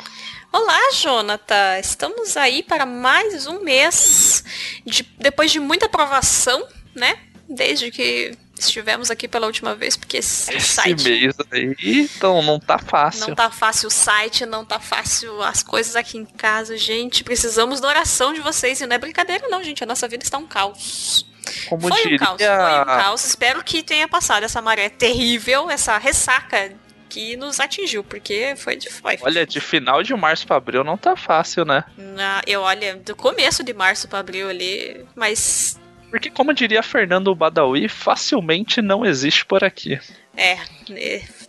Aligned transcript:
Olá, 0.51 0.79
Jonathan! 0.93 1.79
Estamos 1.79 2.37
aí 2.37 2.61
para 2.61 2.85
mais 2.85 3.47
um 3.47 3.61
mês 3.61 4.43
de, 4.85 5.01
depois 5.17 5.51
de 5.51 5.59
muita 5.59 5.87
aprovação, 5.87 6.67
né? 6.93 7.17
Desde 7.47 7.91
que 7.91 8.37
estivemos 8.57 9.09
aqui 9.11 9.27
pela 9.27 9.47
última 9.47 9.75
vez, 9.75 9.97
porque 9.97 10.17
esse, 10.17 10.53
esse 10.53 10.67
site. 10.67 11.03
mês 11.03 11.35
aí, 11.51 11.75
então 11.81 12.41
não 12.41 12.59
tá 12.59 12.77
fácil. 12.77 13.27
Não 13.27 13.35
tá 13.35 13.49
fácil 13.49 13.87
o 13.87 13.91
site, 13.91 14.45
não 14.45 14.63
tá 14.63 14.79
fácil 14.79 15.41
as 15.41 15.63
coisas 15.63 15.95
aqui 15.95 16.17
em 16.17 16.25
casa, 16.25 16.77
gente. 16.77 17.23
Precisamos 17.23 17.81
da 17.81 17.87
oração 17.87 18.33
de 18.33 18.41
vocês. 18.41 18.79
E 18.81 18.87
não 18.87 18.95
é 18.95 18.99
brincadeira, 18.99 19.47
não, 19.49 19.63
gente. 19.63 19.83
A 19.83 19.87
nossa 19.87 20.07
vida 20.07 20.23
está 20.23 20.37
um 20.37 20.47
caos. 20.47 21.25
Como 21.67 21.87
foi 21.87 22.01
diria... 22.03 22.15
um 22.15 22.19
caos, 22.19 22.41
foi 22.41 22.81
um 22.81 22.85
caos. 22.85 23.25
Espero 23.25 23.63
que 23.63 23.83
tenha 23.83 24.07
passado 24.07 24.43
essa 24.43 24.61
maré 24.61 24.89
terrível, 24.89 25.69
essa 25.69 25.97
ressaca 25.97 26.71
que 27.09 27.37
nos 27.37 27.59
atingiu, 27.59 28.03
porque 28.03 28.55
foi 28.55 28.75
de 28.75 28.89
foi. 28.89 29.19
Olha, 29.21 29.45
de 29.45 29.59
final 29.59 30.01
de 30.01 30.15
março 30.15 30.47
para 30.47 30.55
abril 30.55 30.83
não 30.83 30.97
tá 30.97 31.15
fácil, 31.15 31.63
né? 31.63 31.83
Na, 31.95 32.41
eu 32.47 32.61
olha, 32.61 32.95
do 32.95 33.15
começo 33.15 33.63
de 33.63 33.71
março 33.71 34.07
para 34.07 34.19
abril 34.19 34.49
ali, 34.49 35.05
mas 35.15 35.79
porque, 36.13 36.29
como 36.29 36.53
diria 36.53 36.83
Fernando 36.83 37.33
Badawi, 37.33 37.89
facilmente 37.89 38.83
não 38.83 39.03
existe 39.03 39.43
por 39.43 39.63
aqui. 39.63 39.99
É, 40.37 40.59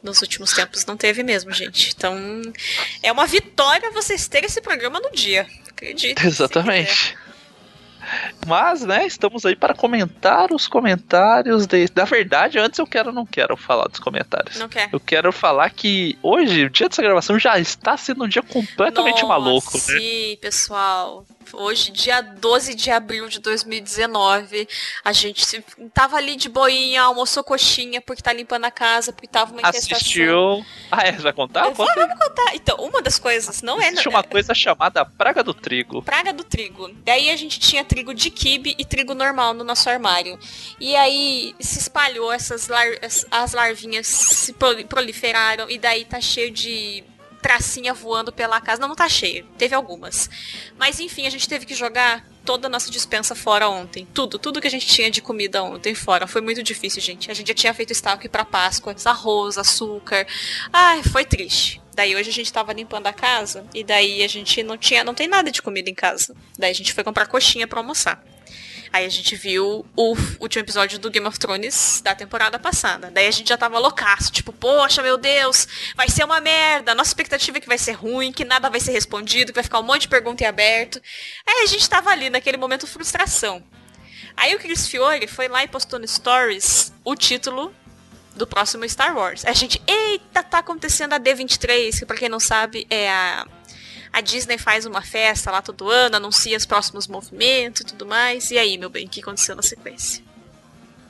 nos 0.03 0.23
últimos 0.23 0.55
tempos 0.55 0.87
não 0.87 0.97
teve 0.97 1.23
mesmo, 1.23 1.53
gente. 1.53 1.93
Então, 1.95 2.17
é 3.03 3.13
uma 3.13 3.27
vitória 3.27 3.91
vocês 3.91 4.27
terem 4.27 4.47
esse 4.47 4.63
programa 4.63 4.99
no 5.01 5.13
dia. 5.13 5.47
Acredito. 5.69 6.25
Exatamente. 6.27 7.15
Mas, 8.47 8.83
né, 8.83 9.07
estamos 9.07 9.45
aí 9.45 9.57
para 9.57 9.75
comentar 9.75 10.53
os 10.53 10.67
comentários. 10.67 11.67
De... 11.67 11.87
Da 11.89 12.05
verdade, 12.05 12.59
antes 12.59 12.79
eu 12.79 12.87
quero 12.87 13.13
não 13.13 13.27
quero 13.27 13.57
falar 13.57 13.89
dos 13.89 14.01
comentários. 14.01 14.59
Não 14.59 14.69
quer. 14.69 14.89
Eu 14.93 15.01
quero 15.01 15.33
falar 15.33 15.71
que 15.71 16.19
hoje, 16.23 16.65
o 16.65 16.71
dia 16.71 16.89
dessa 16.89 17.03
gravação, 17.03 17.39
já 17.39 17.59
está 17.59 17.97
sendo 17.97 18.25
um 18.25 18.29
dia 18.29 18.43
completamente 18.43 19.23
Nossa, 19.23 19.27
maluco. 19.27 19.79
Sim, 19.79 20.31
né? 20.31 20.37
pessoal 20.37 21.25
hoje, 21.53 21.91
dia 21.93 22.21
12 22.21 22.75
de 22.75 22.91
abril 22.91 23.29
de 23.29 23.41
2019. 23.41 24.69
A 25.05 25.13
gente 25.13 25.63
tava 25.93 26.17
ali 26.17 26.37
de 26.37 26.49
boinha, 26.49 27.03
almoçou 27.03 27.45
coxinha 27.45 28.01
porque 28.01 28.23
tá 28.23 28.33
limpando 28.33 28.65
a 28.65 28.71
casa, 28.71 29.13
porque 29.13 29.29
tava 29.29 29.53
uma 29.53 29.61
infestação. 29.61 29.97
Assistiu. 29.97 30.67
Ah, 30.91 31.03
é? 31.03 31.13
Vai 31.13 31.33
contar? 31.33 31.67
Eu 31.67 31.75
vou, 31.75 31.87
vamos 31.95 32.19
contar. 32.19 32.55
Então, 32.55 32.77
uma 32.79 33.03
das 33.03 33.19
coisas, 33.19 33.63
não 33.63 33.81
é. 33.81 33.89
Existe 33.89 34.09
uma 34.09 34.23
coisa 34.23 34.55
chamada 34.55 35.05
praga 35.05 35.43
do 35.43 35.53
trigo. 35.53 36.03
Praga 36.03 36.33
do 36.33 36.45
trigo. 36.45 36.91
Daí 37.05 37.31
a 37.31 37.37
gente 37.37 37.59
tinha 37.59 37.85
trigo 37.85 38.15
de 38.15 38.31
kibe 38.35 38.75
e 38.79 38.85
trigo 38.85 39.15
normal 39.15 39.55
no 39.55 39.65
nosso 39.65 39.89
armário. 39.89 40.39
E 40.79 40.95
aí 40.97 41.55
se 41.61 41.79
espalhou 41.79 42.33
essas 42.33 42.69
lar 42.69 42.87
as 43.31 43.53
larvinhas 43.53 44.07
se 44.07 44.55
proliferaram 44.89 45.71
e 45.71 45.79
daí 45.79 46.05
tá 46.05 46.21
cheio 46.21 46.51
de 46.51 47.05
tracinha 47.45 47.93
voando 47.93 48.33
pela 48.33 48.59
casa. 48.59 48.81
Não, 48.81 48.89
não 48.89 48.97
tá 48.97 49.07
cheio. 49.07 49.47
Teve 49.59 49.75
algumas. 49.75 50.31
Mas 50.79 50.99
enfim, 50.99 51.27
a 51.27 51.31
gente 51.31 51.47
teve 51.47 51.67
que 51.67 51.75
jogar 51.75 52.27
toda 52.43 52.69
a 52.69 52.71
nossa 52.71 52.91
dispensa 52.91 53.35
fora 53.35 53.69
ontem. 53.69 54.09
Tudo, 54.15 54.39
tudo 54.39 54.63
que 54.63 54.67
a 54.67 54.71
gente 54.71 54.87
tinha 54.87 55.11
de 55.11 55.21
comida 55.21 55.63
ontem 55.63 55.95
fora. 55.95 56.27
Foi 56.27 56.41
muito 56.41 56.63
difícil, 56.63 57.03
gente. 57.03 57.31
A 57.31 57.35
gente 57.35 57.49
já 57.49 57.55
tinha 57.55 57.75
feito 57.75 57.93
estoque 57.93 58.31
para 58.31 58.47
Páscoa, 58.47 58.97
arroz, 59.05 59.59
açúcar. 59.59 60.27
Ai, 60.73 61.03
foi 61.03 61.27
triste. 61.27 61.84
Daí 61.95 62.17
hoje 62.17 62.31
a 62.31 62.33
gente 62.33 62.53
tava 62.53 62.73
limpando 62.73 63.07
a 63.07 63.13
casa 63.13 63.65
e 63.73 63.85
daí 63.85 64.23
a 64.23 64.29
gente 64.29 64.63
não 64.63 64.77
tinha, 64.77 65.05
não 65.05 65.15
tem 65.15 65.29
nada 65.29 65.51
de 65.51 65.63
comida 65.63 65.89
em 65.89 65.95
casa. 65.95 66.35
Daí 66.59 66.71
a 66.71 66.75
gente 66.75 66.93
foi 66.93 67.05
comprar 67.05 67.27
coxinha 67.27 67.67
para 67.67 67.79
almoçar. 67.79 68.23
Aí 68.93 69.05
a 69.05 69.09
gente 69.09 69.35
viu 69.35 69.85
o 69.97 70.17
último 70.39 70.63
episódio 70.63 71.01
do 71.01 71.11
Game 71.11 71.27
of 71.27 71.37
Thrones 71.37 72.01
da 72.01 72.15
temporada 72.15 72.61
passada. 72.61 73.11
Daí 73.11 73.27
a 73.27 73.31
gente 73.33 73.49
já 73.49 73.57
tava 73.57 73.77
loucaço, 73.77 74.31
tipo, 74.31 74.53
poxa, 74.53 75.03
meu 75.03 75.19
Deus, 75.19 75.67
vai 75.97 76.09
ser 76.09 76.23
uma 76.23 76.41
merda. 76.41 76.95
Nossa 76.95 77.11
expectativa 77.11 77.59
é 77.59 77.61
que 77.61 77.67
vai 77.67 77.77
ser 77.77 77.93
ruim, 77.93 78.31
que 78.31 78.45
nada 78.45 78.71
vai 78.71 78.79
ser 78.79 78.93
respondido, 78.93 79.51
que 79.53 79.57
vai 79.57 79.65
ficar 79.65 79.81
um 79.81 79.83
monte 79.83 80.03
de 80.03 80.09
pergunta 80.09 80.45
em 80.45 80.47
aberto. 80.47 81.03
Aí 81.45 81.65
a 81.65 81.67
gente 81.67 81.91
tava 81.91 82.11
ali 82.11 82.31
naquele 82.31 82.57
momento 82.57 82.87
frustração. 82.87 83.65
Aí 84.37 84.55
o 84.55 84.61
Chris 84.61 84.87
Fiore 84.87 85.27
foi 85.27 85.49
lá 85.49 85.65
e 85.65 85.69
postou 85.69 85.99
no 85.99 86.07
Stories 86.07 86.93
o 87.05 87.17
título 87.17 87.75
do 88.37 88.47
próximo 88.47 88.89
Star 88.89 89.17
Wars. 89.17 89.45
A 89.45 89.53
gente, 89.53 89.81
eita, 89.87 90.43
tá 90.43 90.59
acontecendo 90.59 91.13
a 91.13 91.21
D23, 91.21 91.99
que 91.99 92.07
pra 92.07 92.17
quem 92.17 92.29
não 92.29 92.41
sabe 92.41 92.87
é 92.91 93.11
a 93.11 93.47
a 94.15 94.21
Disney 94.21 94.59
faz 94.59 94.87
uma 94.87 95.03
festa 95.03 95.51
lá 95.51 95.61
todo 95.61 95.91
ano, 95.91 96.15
anuncia 96.15 96.57
os 96.57 96.65
próximos 96.65 97.09
movimentos 97.09 97.81
e 97.81 97.85
tudo 97.85 98.07
mais. 98.07 98.49
E 98.53 98.57
aí, 98.57 98.79
meu 98.79 98.89
bem, 98.89 99.07
o 99.07 99.09
que 99.09 99.21
aconteceu 99.21 99.57
na 99.57 99.63
sequência? 99.63 100.23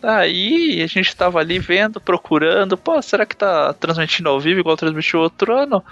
Aí 0.03 0.83
a 0.83 0.87
gente 0.87 1.15
tava 1.15 1.39
ali 1.39 1.59
vendo, 1.59 2.01
procurando, 2.01 2.79
pô, 2.79 3.01
será 3.03 3.27
que 3.27 3.37
tá 3.37 3.75
transmitindo 3.75 4.31
ao 4.31 4.41
vivo 4.41 4.61
igual 4.61 4.75
transmitiu 4.77 5.21
outro 5.21 5.55
ano? 5.55 5.85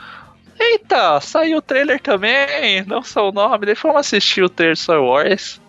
Eita, 0.58 1.20
saiu 1.20 1.58
o 1.58 1.62
trailer 1.62 2.00
também, 2.00 2.82
não 2.86 3.02
só 3.02 3.28
o 3.28 3.32
nome, 3.32 3.66
daí 3.66 3.74
fomos 3.74 3.98
assistir 3.98 4.42
o 4.42 4.48
trailer 4.48 4.76
Star 4.76 5.02
Wars. 5.02 5.60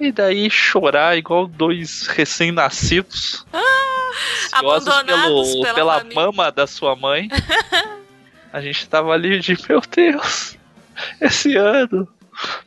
E 0.00 0.10
daí 0.10 0.48
chorar 0.50 1.18
igual 1.18 1.46
dois 1.46 2.06
recém-nascidos. 2.06 3.44
Ah, 3.52 3.60
abandonados 4.52 5.52
pelo, 5.52 5.74
pela 5.74 6.04
mama 6.14 6.50
da 6.50 6.66
sua 6.66 6.96
mãe. 6.96 7.28
a 8.50 8.60
gente 8.62 8.88
tava 8.88 9.12
ali 9.12 9.38
de, 9.38 9.56
meu 9.68 9.82
Deus, 9.82 10.56
esse 11.20 11.54
ano. 11.54 12.08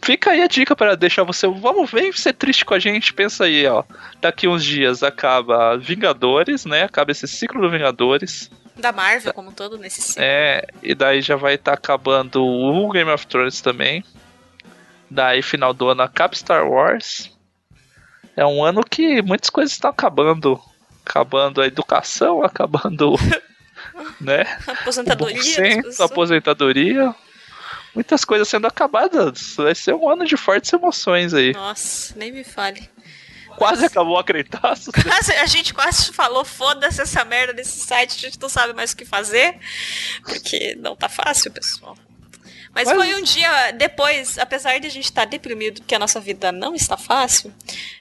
Fica 0.02 0.32
aí 0.32 0.42
a 0.44 0.48
dica 0.48 0.76
para 0.76 0.96
deixar 0.96 1.24
você. 1.24 1.48
Vamos 1.48 1.90
ver 1.90 2.16
ser 2.16 2.34
triste 2.34 2.64
com 2.64 2.76
a 2.76 2.80
gente. 2.80 3.14
Pensa 3.14 3.46
aí, 3.46 3.66
ó. 3.66 3.84
Daqui 4.22 4.48
uns 4.48 4.64
dias 4.64 5.02
acaba 5.02 5.76
Vingadores, 5.78 6.66
né? 6.66 6.84
Acaba 6.84 7.12
esse 7.12 7.28
ciclo 7.28 7.62
do 7.62 7.70
Vingadores. 7.70 8.52
Da 8.76 8.92
Marvel, 8.92 9.34
como 9.34 9.52
todo, 9.52 9.78
nesse 9.78 10.02
ciclo. 10.02 10.24
É, 10.24 10.68
e 10.84 10.94
daí 10.94 11.22
já 11.22 11.36
vai 11.36 11.56
estar 11.56 11.72
tá 11.72 11.78
acabando 11.78 12.46
o 12.46 12.92
Game 12.92 13.10
of 13.10 13.26
Thrones 13.26 13.62
também. 13.62 14.04
Daí, 15.14 15.44
final 15.44 15.76
do 15.76 15.90
ano, 15.90 16.02
acaba 16.02 16.36
Star 16.36 16.68
Wars. 16.68 17.32
É 18.36 18.44
um 18.44 18.64
ano 18.64 18.84
que 18.84 19.22
muitas 19.22 19.52
coisas 19.52 19.72
estão 19.72 19.92
acabando. 19.92 20.60
Acabando 21.06 21.62
a 21.62 21.68
educação, 21.68 22.44
acabando. 22.44 23.14
né? 24.20 24.42
Aposentadoria. 24.66 25.84
O 26.00 26.04
aposentadoria 26.04 27.16
muitas 27.94 28.26
coisas 28.26 28.48
sendo 28.48 28.66
acabadas. 28.66 29.54
Vai 29.56 29.76
ser 29.76 29.94
um 29.94 30.10
ano 30.10 30.26
de 30.26 30.36
fortes 30.36 30.74
emoções 30.74 31.32
aí. 31.32 31.54
Nossa, 31.54 32.16
nem 32.18 32.32
me 32.32 32.44
fale. 32.44 32.90
Quase 33.56 33.86
acabou 33.86 34.18
a 34.18 34.24
Crentaço. 34.24 34.90
a 35.40 35.46
gente 35.46 35.76
quase 35.76 36.12
falou, 36.12 36.44
foda-se 36.44 37.00
essa 37.00 37.24
merda 37.24 37.54
desse 37.54 37.86
site, 37.86 38.18
a 38.18 38.30
gente 38.30 38.42
não 38.42 38.50
sabe 38.50 38.74
mais 38.74 38.94
o 38.94 38.98
que 38.98 39.06
fazer. 39.06 39.60
Porque 40.24 40.74
não 40.80 40.96
tá 40.96 41.08
fácil, 41.08 41.52
pessoal. 41.52 41.96
Mas, 42.74 42.88
Mas, 42.88 42.98
foi 42.98 43.16
um 43.16 43.22
dia 43.22 43.72
depois, 43.72 44.38
apesar 44.38 44.80
de 44.80 44.88
a 44.88 44.90
gente 44.90 45.06
estar 45.06 45.26
deprimido 45.26 45.82
que 45.84 45.94
a 45.94 46.00
nossa 46.00 46.20
vida 46.20 46.52
não 46.52 46.74
está 46.74 46.98
fácil, 46.98 47.54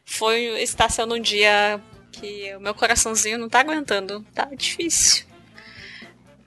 foi 0.04 0.62
está 0.62 0.88
sendo 0.88 1.14
um 1.14 1.20
dia 1.20 1.80
que 2.10 2.54
o 2.56 2.60
meu 2.60 2.74
coraçãozinho 2.74 3.38
não 3.38 3.48
tá 3.48 3.60
aguentando. 3.60 4.24
Tá 4.34 4.48
difícil 4.54 5.26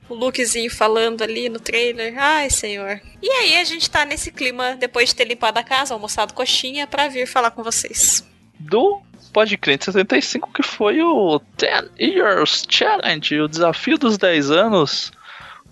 o 0.09 0.13
Lukezinho 0.13 0.69
falando 0.69 1.23
ali 1.23 1.49
no 1.49 1.59
trailer. 1.59 2.13
Ai, 2.17 2.49
senhor. 2.49 3.01
E 3.21 3.29
aí 3.29 3.57
a 3.57 3.63
gente 3.63 3.89
tá 3.89 4.05
nesse 4.05 4.31
clima, 4.31 4.75
depois 4.75 5.09
de 5.09 5.15
ter 5.15 5.25
limpado 5.25 5.59
a 5.59 5.63
casa, 5.63 5.93
almoçado 5.93 6.33
coxinha, 6.33 6.87
para 6.87 7.07
vir 7.07 7.27
falar 7.27 7.51
com 7.51 7.63
vocês. 7.63 8.25
Do 8.59 9.01
Podcrente 9.33 9.85
75, 9.85 10.51
que 10.53 10.63
foi 10.63 11.01
o 11.01 11.41
10 11.57 11.91
Years 11.99 12.65
Challenge, 12.69 13.41
o 13.41 13.47
desafio 13.47 13.97
dos 13.97 14.17
10 14.17 14.51
anos, 14.51 15.11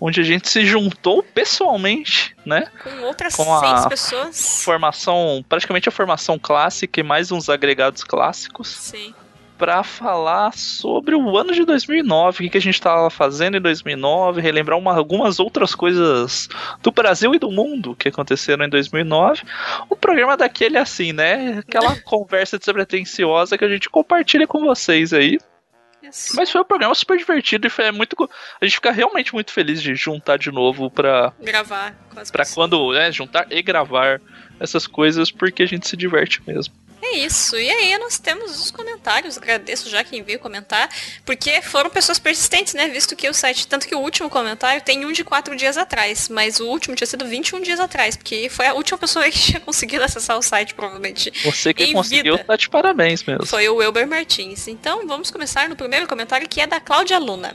onde 0.00 0.20
a 0.20 0.24
gente 0.24 0.48
se 0.48 0.64
juntou 0.64 1.22
pessoalmente, 1.22 2.36
né? 2.44 2.68
Com 2.82 3.06
outras 3.06 3.34
com 3.34 3.60
seis 3.60 3.86
pessoas. 3.86 4.62
Formação, 4.64 5.44
praticamente 5.48 5.88
a 5.88 5.92
formação 5.92 6.38
clássica 6.38 7.00
e 7.00 7.02
mais 7.02 7.32
uns 7.32 7.48
agregados 7.48 8.04
clássicos. 8.04 8.68
Sim 8.68 9.14
para 9.56 9.82
falar 9.82 10.52
sobre 10.52 11.14
o 11.14 11.38
ano 11.38 11.52
de 11.52 11.64
2009, 11.64 12.46
o 12.46 12.50
que 12.50 12.58
a 12.58 12.60
gente 12.60 12.74
estava 12.74 13.08
fazendo 13.08 13.56
em 13.56 13.60
2009, 13.60 14.40
relembrar 14.40 14.78
uma, 14.78 14.94
algumas 14.94 15.38
outras 15.38 15.74
coisas 15.74 16.48
do 16.82 16.90
Brasil 16.90 17.34
e 17.34 17.38
do 17.38 17.50
mundo 17.50 17.94
que 17.94 18.08
aconteceram 18.08 18.64
em 18.64 18.68
2009. 18.68 19.42
O 19.88 19.96
programa 19.96 20.36
daquele 20.36 20.76
é 20.76 20.80
assim, 20.80 21.12
né? 21.12 21.58
Aquela 21.58 21.96
conversa 22.02 22.58
despretensiosa 22.58 23.56
que 23.56 23.64
a 23.64 23.68
gente 23.68 23.88
compartilha 23.88 24.46
com 24.46 24.60
vocês 24.64 25.12
aí. 25.12 25.38
Mas 26.34 26.50
foi 26.50 26.60
um 26.60 26.64
programa 26.64 26.94
super 26.94 27.16
divertido 27.16 27.66
e 27.66 27.70
foi 27.70 27.90
muito. 27.90 28.30
A 28.60 28.64
gente 28.64 28.74
fica 28.74 28.90
realmente 28.90 29.32
muito 29.32 29.52
feliz 29.52 29.82
de 29.82 29.94
juntar 29.94 30.36
de 30.36 30.50
novo 30.50 30.90
pra. 30.90 31.32
Gravar 31.40 31.94
Pra 32.32 32.44
quando. 32.54 32.92
né, 32.92 33.10
juntar 33.10 33.46
e 33.50 33.62
gravar 33.62 34.20
essas 34.60 34.86
coisas 34.86 35.30
porque 35.30 35.62
a 35.62 35.66
gente 35.66 35.88
se 35.88 35.96
diverte 35.96 36.42
mesmo. 36.46 36.74
É 37.04 37.18
isso. 37.18 37.54
E 37.56 37.70
aí 37.70 37.98
nós 37.98 38.18
temos 38.18 38.58
os 38.58 38.70
comentários. 38.70 39.36
Agradeço 39.36 39.90
já 39.90 40.02
quem 40.02 40.22
veio 40.22 40.38
comentar. 40.38 40.88
Porque 41.24 41.60
foram 41.60 41.90
pessoas 41.90 42.18
persistentes, 42.18 42.72
né? 42.72 42.88
Visto 42.88 43.14
que 43.14 43.28
o 43.28 43.34
site. 43.34 43.66
Tanto 43.66 43.86
que 43.86 43.94
o 43.94 43.98
último 43.98 44.30
comentário 44.30 44.80
tem 44.80 45.04
um 45.04 45.12
de 45.12 45.22
quatro 45.22 45.54
dias 45.54 45.76
atrás. 45.76 46.30
Mas 46.30 46.60
o 46.60 46.66
último 46.66 46.96
tinha 46.96 47.06
sido 47.06 47.26
21 47.26 47.60
dias 47.60 47.78
atrás. 47.78 48.16
Porque 48.16 48.48
foi 48.48 48.66
a 48.66 48.72
última 48.72 48.96
pessoa 48.98 49.28
que 49.30 49.38
tinha 49.38 49.60
conseguido 49.60 50.02
acessar 50.02 50.38
o 50.38 50.42
site, 50.42 50.74
provavelmente. 50.74 51.30
Você 51.44 51.74
que 51.74 51.92
conseguiu, 51.92 52.36
vida. 52.36 52.44
tá 52.44 52.56
de 52.56 52.70
parabéns 52.70 53.22
mesmo. 53.22 53.44
Foi 53.44 53.68
o 53.68 53.76
Wilber 53.76 54.08
Martins. 54.08 54.66
Então 54.66 55.06
vamos 55.06 55.30
começar 55.30 55.68
no 55.68 55.76
primeiro 55.76 56.08
comentário 56.08 56.48
que 56.48 56.60
é 56.60 56.66
da 56.66 56.80
Cláudia 56.80 57.18
Luna. 57.18 57.54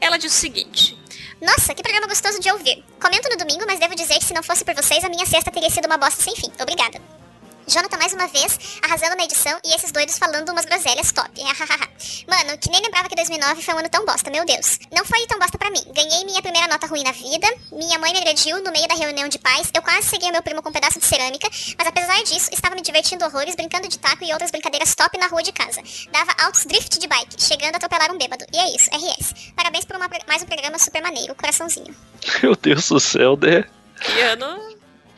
Ela 0.00 0.18
diz 0.18 0.32
o 0.32 0.36
seguinte. 0.36 0.98
Nossa, 1.40 1.72
que 1.72 1.82
programa 1.82 2.08
gostoso 2.08 2.40
de 2.40 2.50
ouvir. 2.50 2.82
Comento 3.00 3.28
no 3.28 3.36
domingo, 3.36 3.64
mas 3.64 3.78
devo 3.78 3.94
dizer 3.94 4.18
que 4.18 4.24
se 4.24 4.34
não 4.34 4.42
fosse 4.42 4.64
por 4.64 4.74
vocês, 4.74 5.04
a 5.04 5.08
minha 5.08 5.24
sexta 5.24 5.52
teria 5.52 5.70
sido 5.70 5.86
uma 5.86 5.96
bosta 5.96 6.20
sem 6.20 6.34
fim. 6.34 6.50
Obrigada. 6.60 7.17
Jonathan 7.68 7.98
mais 7.98 8.12
uma 8.12 8.26
vez, 8.26 8.58
arrasando 8.82 9.16
na 9.16 9.24
edição 9.24 9.58
e 9.64 9.74
esses 9.74 9.92
doidos 9.92 10.18
falando 10.18 10.48
umas 10.50 10.64
groselhas 10.64 11.12
top. 11.12 11.30
Mano, 12.26 12.58
que 12.58 12.70
nem 12.70 12.80
lembrava 12.80 13.08
que 13.08 13.14
2009 13.14 13.62
foi 13.62 13.74
um 13.74 13.78
ano 13.78 13.88
tão 13.88 14.04
bosta, 14.06 14.30
meu 14.30 14.44
Deus. 14.44 14.78
Não 14.92 15.04
foi 15.04 15.26
tão 15.26 15.38
bosta 15.38 15.58
pra 15.58 15.70
mim. 15.70 15.82
Ganhei 15.94 16.24
minha 16.24 16.40
primeira 16.42 16.66
nota 16.68 16.86
ruim 16.86 17.02
na 17.02 17.12
vida, 17.12 17.46
minha 17.72 17.98
mãe 17.98 18.12
me 18.12 18.18
agrediu 18.18 18.62
no 18.62 18.70
meio 18.72 18.88
da 18.88 18.94
reunião 18.94 19.28
de 19.28 19.38
pais, 19.38 19.70
eu 19.74 19.82
quase 19.82 20.08
segui 20.08 20.30
meu 20.32 20.42
primo 20.42 20.62
com 20.62 20.70
um 20.70 20.72
pedaço 20.72 20.98
de 20.98 21.04
cerâmica, 21.06 21.48
mas 21.76 21.86
apesar 21.86 22.22
disso, 22.24 22.48
estava 22.52 22.74
me 22.74 22.80
divertindo 22.82 23.24
horrores, 23.24 23.54
brincando 23.54 23.88
de 23.88 23.98
taco 23.98 24.24
e 24.24 24.32
outras 24.32 24.50
brincadeiras 24.50 24.94
top 24.94 25.18
na 25.18 25.26
rua 25.26 25.42
de 25.42 25.52
casa. 25.52 25.82
Dava 26.10 26.32
altos 26.44 26.64
drift 26.64 26.98
de 26.98 27.06
bike, 27.06 27.40
chegando 27.42 27.74
a 27.74 27.76
atropelar 27.76 28.10
um 28.12 28.18
bêbado. 28.18 28.44
E 28.52 28.58
é 28.58 28.74
isso, 28.74 28.88
RS. 28.90 29.52
Parabéns 29.54 29.84
por 29.84 29.96
uma- 29.96 30.08
mais 30.26 30.42
um 30.42 30.46
programa 30.46 30.78
super 30.78 31.02
maneiro, 31.02 31.34
coraçãozinho. 31.34 31.94
Meu 32.42 32.56
Deus 32.56 32.88
do 32.88 32.98
céu, 33.00 33.36
né? 33.36 33.64
Que 34.00 34.20
ano. 34.22 34.67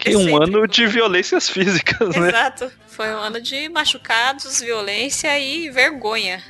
Que 0.01 0.17
um 0.17 0.21
Excêntrico. 0.23 0.43
ano 0.59 0.67
de 0.67 0.87
violências 0.87 1.49
físicas, 1.49 2.17
né? 2.17 2.29
Exato. 2.29 2.73
Foi 2.89 3.09
um 3.11 3.19
ano 3.19 3.41
de 3.41 3.69
machucados, 3.69 4.61
violência 4.61 5.39
e 5.39 5.71
vergonha. 5.71 6.43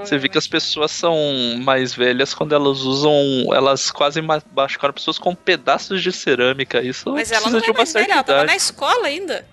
Você 0.00 0.16
vê 0.18 0.28
que 0.28 0.38
as 0.38 0.46
pessoas 0.48 0.90
são 0.90 1.14
mais 1.58 1.94
velhas 1.94 2.32
quando 2.32 2.54
elas 2.54 2.80
usam. 2.80 3.12
Elas 3.54 3.90
quase 3.90 4.20
ma- 4.22 4.42
machucaram 4.54 4.94
pessoas 4.94 5.18
com 5.18 5.34
pedaços 5.34 6.02
de 6.02 6.10
cerâmica. 6.12 6.80
Isso 6.80 7.12
Mas 7.12 7.30
ela 7.30 7.50
não 7.50 7.58
é 7.60 7.72
mais 7.72 7.92
velha, 7.92 8.12
ela 8.12 8.22
tava 8.22 8.44
na 8.44 8.56
escola 8.56 9.06
ainda. 9.06 9.46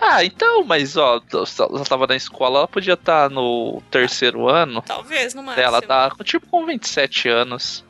Ah, 0.00 0.24
então, 0.24 0.62
mas 0.64 0.96
ó, 0.96 1.20
ela 1.32 1.84
tava 1.84 2.06
na 2.06 2.14
escola, 2.14 2.58
ela 2.58 2.68
podia 2.68 2.94
estar 2.94 3.28
no 3.30 3.82
terceiro 3.90 4.48
ano. 4.48 4.80
Talvez, 4.82 5.34
no 5.34 5.42
máximo. 5.42 5.64
Ela 5.64 5.82
tá 5.82 6.10
com, 6.10 6.22
tipo 6.22 6.46
com 6.46 6.64
27 6.66 7.28
anos. 7.28 7.84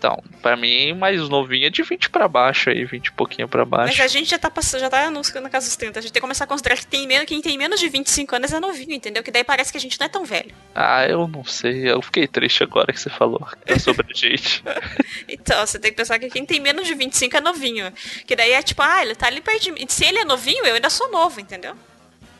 Então, 0.00 0.16
pra 0.40 0.56
mim, 0.56 0.94
mais 0.94 1.28
novinha 1.28 1.66
é 1.66 1.70
de 1.70 1.82
20 1.82 2.08
pra 2.08 2.26
baixo 2.26 2.70
aí, 2.70 2.86
20 2.86 3.08
e 3.08 3.12
pouquinho 3.12 3.46
pra 3.46 3.66
baixo. 3.66 3.92
Mas 3.98 4.00
a 4.00 4.06
gente 4.08 4.30
já 4.30 4.38
tá 4.38 4.50
passando, 4.50 4.80
já 4.80 4.88
tá 4.88 5.10
nos- 5.10 5.30
na 5.34 5.50
casa 5.50 5.66
dos 5.66 5.76
30. 5.76 5.98
A 5.98 6.02
gente 6.02 6.10
tem 6.10 6.20
que 6.20 6.22
começar 6.22 6.44
a 6.44 6.46
considerar 6.46 6.76
que 6.78 6.86
tem 6.86 7.06
menos, 7.06 7.26
quem 7.26 7.42
tem 7.42 7.58
menos 7.58 7.78
de 7.78 7.86
25 7.86 8.34
anos 8.34 8.50
é 8.50 8.58
novinho, 8.58 8.94
entendeu? 8.94 9.22
Que 9.22 9.30
daí 9.30 9.44
parece 9.44 9.70
que 9.70 9.76
a 9.76 9.80
gente 9.80 10.00
não 10.00 10.06
é 10.06 10.08
tão 10.08 10.24
velho. 10.24 10.54
Ah, 10.74 11.04
eu 11.06 11.28
não 11.28 11.44
sei. 11.44 11.90
Eu 11.90 12.00
fiquei 12.00 12.26
triste 12.26 12.62
agora 12.62 12.90
que 12.94 12.98
você 12.98 13.10
falou 13.10 13.46
sobre 13.78 14.06
a 14.10 14.14
gente. 14.16 14.64
Então, 15.28 15.66
você 15.66 15.78
tem 15.78 15.90
que 15.90 15.96
pensar 15.98 16.18
que 16.18 16.30
quem 16.30 16.46
tem 16.46 16.60
menos 16.60 16.86
de 16.86 16.94
25 16.94 17.36
é 17.36 17.40
novinho. 17.42 17.92
Que 18.26 18.34
daí 18.34 18.52
é 18.52 18.62
tipo, 18.62 18.80
ah, 18.82 19.02
ele 19.02 19.14
tá 19.14 19.26
ali 19.26 19.40
perto 19.42 19.62
de 19.64 19.70
mim. 19.72 19.84
Se 19.86 20.04
ele 20.06 20.18
é 20.18 20.24
novinho, 20.24 20.64
eu 20.64 20.74
ainda 20.76 20.88
sou 20.88 21.10
novo, 21.10 21.40
entendeu? 21.40 21.74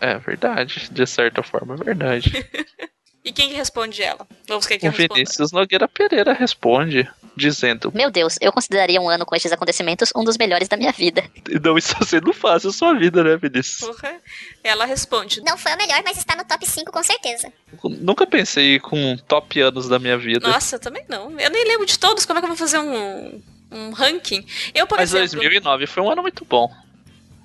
É 0.00 0.16
verdade, 0.16 0.88
de 0.90 1.06
certa 1.06 1.42
forma 1.42 1.74
é 1.74 1.84
verdade. 1.84 2.30
E 3.22 3.32
quem 3.32 3.48
que 3.48 3.54
responde 3.54 4.02
ela? 4.02 4.26
Vamos 4.48 4.66
quem 4.66 4.78
que 4.78 4.88
o? 4.88 4.92
Vinícius 4.92 5.52
Nogueira 5.52 5.86
Pereira 5.86 6.32
responde, 6.32 7.08
dizendo: 7.36 7.92
Meu 7.94 8.10
Deus, 8.10 8.38
eu 8.40 8.50
consideraria 8.50 9.00
um 9.00 9.10
ano 9.10 9.26
com 9.26 9.36
estes 9.36 9.52
acontecimentos 9.52 10.10
um 10.16 10.24
dos 10.24 10.38
melhores 10.38 10.68
da 10.68 10.76
minha 10.76 10.92
vida. 10.92 11.22
Não 11.62 11.76
está 11.76 12.02
sendo 12.04 12.32
fácil 12.32 12.70
a 12.70 12.72
sua 12.72 12.94
vida, 12.94 13.22
né, 13.22 13.36
Vinícius? 13.36 13.80
Porra. 13.80 14.16
Ela 14.64 14.86
responde. 14.86 15.42
Não 15.42 15.58
foi 15.58 15.74
o 15.74 15.76
melhor, 15.76 16.02
mas 16.02 16.16
está 16.16 16.34
no 16.34 16.44
top 16.44 16.66
5 16.66 16.90
com 16.90 17.02
certeza. 17.02 17.52
Nunca 17.84 18.26
pensei 18.26 18.80
com 18.80 19.16
top 19.28 19.60
anos 19.60 19.86
da 19.86 19.98
minha 19.98 20.16
vida. 20.16 20.48
Nossa, 20.48 20.76
eu 20.76 20.80
também 20.80 21.04
não. 21.08 21.38
Eu 21.38 21.50
nem 21.50 21.64
lembro 21.68 21.84
de 21.84 21.98
todos. 21.98 22.24
Como 22.24 22.38
é 22.38 22.40
que 22.40 22.46
eu 22.46 22.48
vou 22.48 22.56
fazer 22.56 22.78
um, 22.78 23.42
um 23.70 23.90
ranking? 23.90 24.46
Eu, 24.74 24.86
por 24.86 24.96
Mas 24.96 25.12
exemplo. 25.12 25.36
2009 25.36 25.86
foi 25.86 26.02
um 26.02 26.10
ano 26.10 26.22
muito 26.22 26.44
bom. 26.44 26.72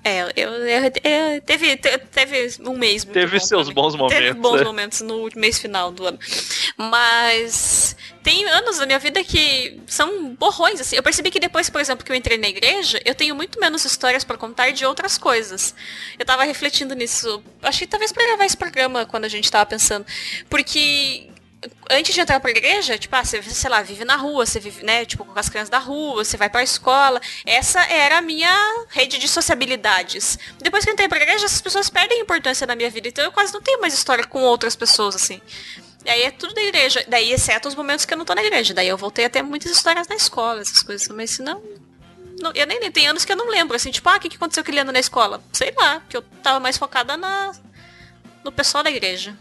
É, 0.08 0.20
eu, 0.20 0.28
eu- 0.36 0.84
eu- 0.84 1.40
teve, 1.44 1.76
te- 1.76 1.98
teve 1.98 2.56
um 2.60 2.76
mês 2.78 3.04
muito 3.04 3.14
Teve 3.14 3.40
bom 3.40 3.44
seus 3.44 3.68
bons 3.70 3.96
momentos, 3.96 4.16
Teve 4.24 4.38
bons 4.38 4.58
né? 4.60 4.64
momentos 4.64 5.00
no 5.00 5.28
mês 5.34 5.58
final 5.58 5.90
do 5.90 6.06
ano. 6.06 6.18
Mas 6.76 7.96
tem 8.22 8.44
anos 8.48 8.78
da 8.78 8.86
minha 8.86 9.00
vida 9.00 9.24
que 9.24 9.80
são 9.86 10.32
borrões, 10.34 10.80
assim. 10.80 10.94
Eu 10.94 11.02
percebi 11.02 11.28
que 11.30 11.40
depois, 11.40 11.68
por 11.68 11.80
exemplo, 11.80 12.04
que 12.04 12.12
eu 12.12 12.16
entrei 12.16 12.38
na 12.38 12.46
igreja, 12.48 13.00
eu 13.04 13.16
tenho 13.16 13.34
muito 13.34 13.58
menos 13.58 13.84
histórias 13.84 14.22
pra 14.22 14.36
contar 14.36 14.70
de 14.70 14.86
outras 14.86 15.18
coisas. 15.18 15.74
Eu 16.16 16.24
tava 16.24 16.44
refletindo 16.44 16.94
nisso. 16.94 17.42
Que 17.76 17.84
talvez 17.86 18.12
pra 18.12 18.24
gravar 18.26 18.44
esse 18.46 18.56
programa 18.56 19.06
quando 19.06 19.24
a 19.24 19.28
gente 19.28 19.50
tava 19.50 19.66
pensando. 19.66 20.06
Porque 20.48 21.28
antes 21.90 22.14
de 22.14 22.20
entrar 22.20 22.40
pra 22.40 22.50
igreja, 22.50 22.98
tipo, 22.98 23.14
ah, 23.16 23.24
você, 23.24 23.42
sei 23.42 23.70
lá, 23.70 23.82
vive 23.82 24.04
na 24.04 24.16
rua, 24.16 24.44
você 24.44 24.60
vive, 24.60 24.84
né, 24.84 25.04
tipo, 25.04 25.24
com 25.24 25.38
as 25.38 25.48
crianças 25.48 25.70
da 25.70 25.78
rua, 25.78 26.24
você 26.24 26.36
vai 26.36 26.48
pra 26.48 26.62
escola. 26.62 27.20
Essa 27.44 27.80
era 27.84 28.18
a 28.18 28.22
minha 28.22 28.86
rede 28.90 29.18
de 29.18 29.28
sociabilidades. 29.28 30.38
Depois 30.58 30.84
que 30.84 30.90
eu 30.90 30.94
entrei 30.94 31.08
pra 31.08 31.20
igreja, 31.20 31.46
essas 31.46 31.60
pessoas 31.60 31.88
perdem 31.88 32.20
importância 32.20 32.66
na 32.66 32.76
minha 32.76 32.90
vida, 32.90 33.08
então 33.08 33.24
eu 33.24 33.32
quase 33.32 33.52
não 33.52 33.60
tenho 33.60 33.80
mais 33.80 33.94
história 33.94 34.24
com 34.24 34.42
outras 34.42 34.76
pessoas, 34.76 35.14
assim. 35.14 35.40
E 36.04 36.10
aí 36.10 36.22
é 36.22 36.30
tudo 36.30 36.54
da 36.54 36.62
igreja, 36.62 37.04
daí 37.08 37.32
exceto 37.32 37.68
os 37.68 37.74
momentos 37.74 38.04
que 38.04 38.14
eu 38.14 38.18
não 38.18 38.24
tô 38.24 38.34
na 38.34 38.42
igreja, 38.42 38.72
daí 38.72 38.88
eu 38.88 38.96
voltei 38.96 39.24
a 39.24 39.30
ter 39.30 39.42
muitas 39.42 39.72
histórias 39.72 40.06
na 40.06 40.14
escola, 40.14 40.60
essas 40.60 40.82
coisas, 40.82 41.08
mas 41.08 41.30
senão... 41.30 41.62
Não, 42.38 42.52
eu 42.54 42.66
nem, 42.66 42.78
nem 42.78 42.92
tem 42.92 43.08
anos 43.08 43.24
que 43.24 43.32
eu 43.32 43.36
não 43.36 43.48
lembro, 43.48 43.74
assim, 43.74 43.90
tipo, 43.90 44.06
ah, 44.10 44.16
o 44.16 44.20
que, 44.20 44.28
que 44.28 44.36
aconteceu 44.36 44.60
aquele 44.60 44.78
ano 44.78 44.92
na 44.92 45.00
escola? 45.00 45.42
Sei 45.52 45.72
lá, 45.74 46.00
porque 46.00 46.18
eu 46.18 46.22
tava 46.42 46.60
mais 46.60 46.76
focada 46.76 47.16
na, 47.16 47.50
no 48.44 48.52
pessoal 48.52 48.84
da 48.84 48.90
igreja. 48.90 49.34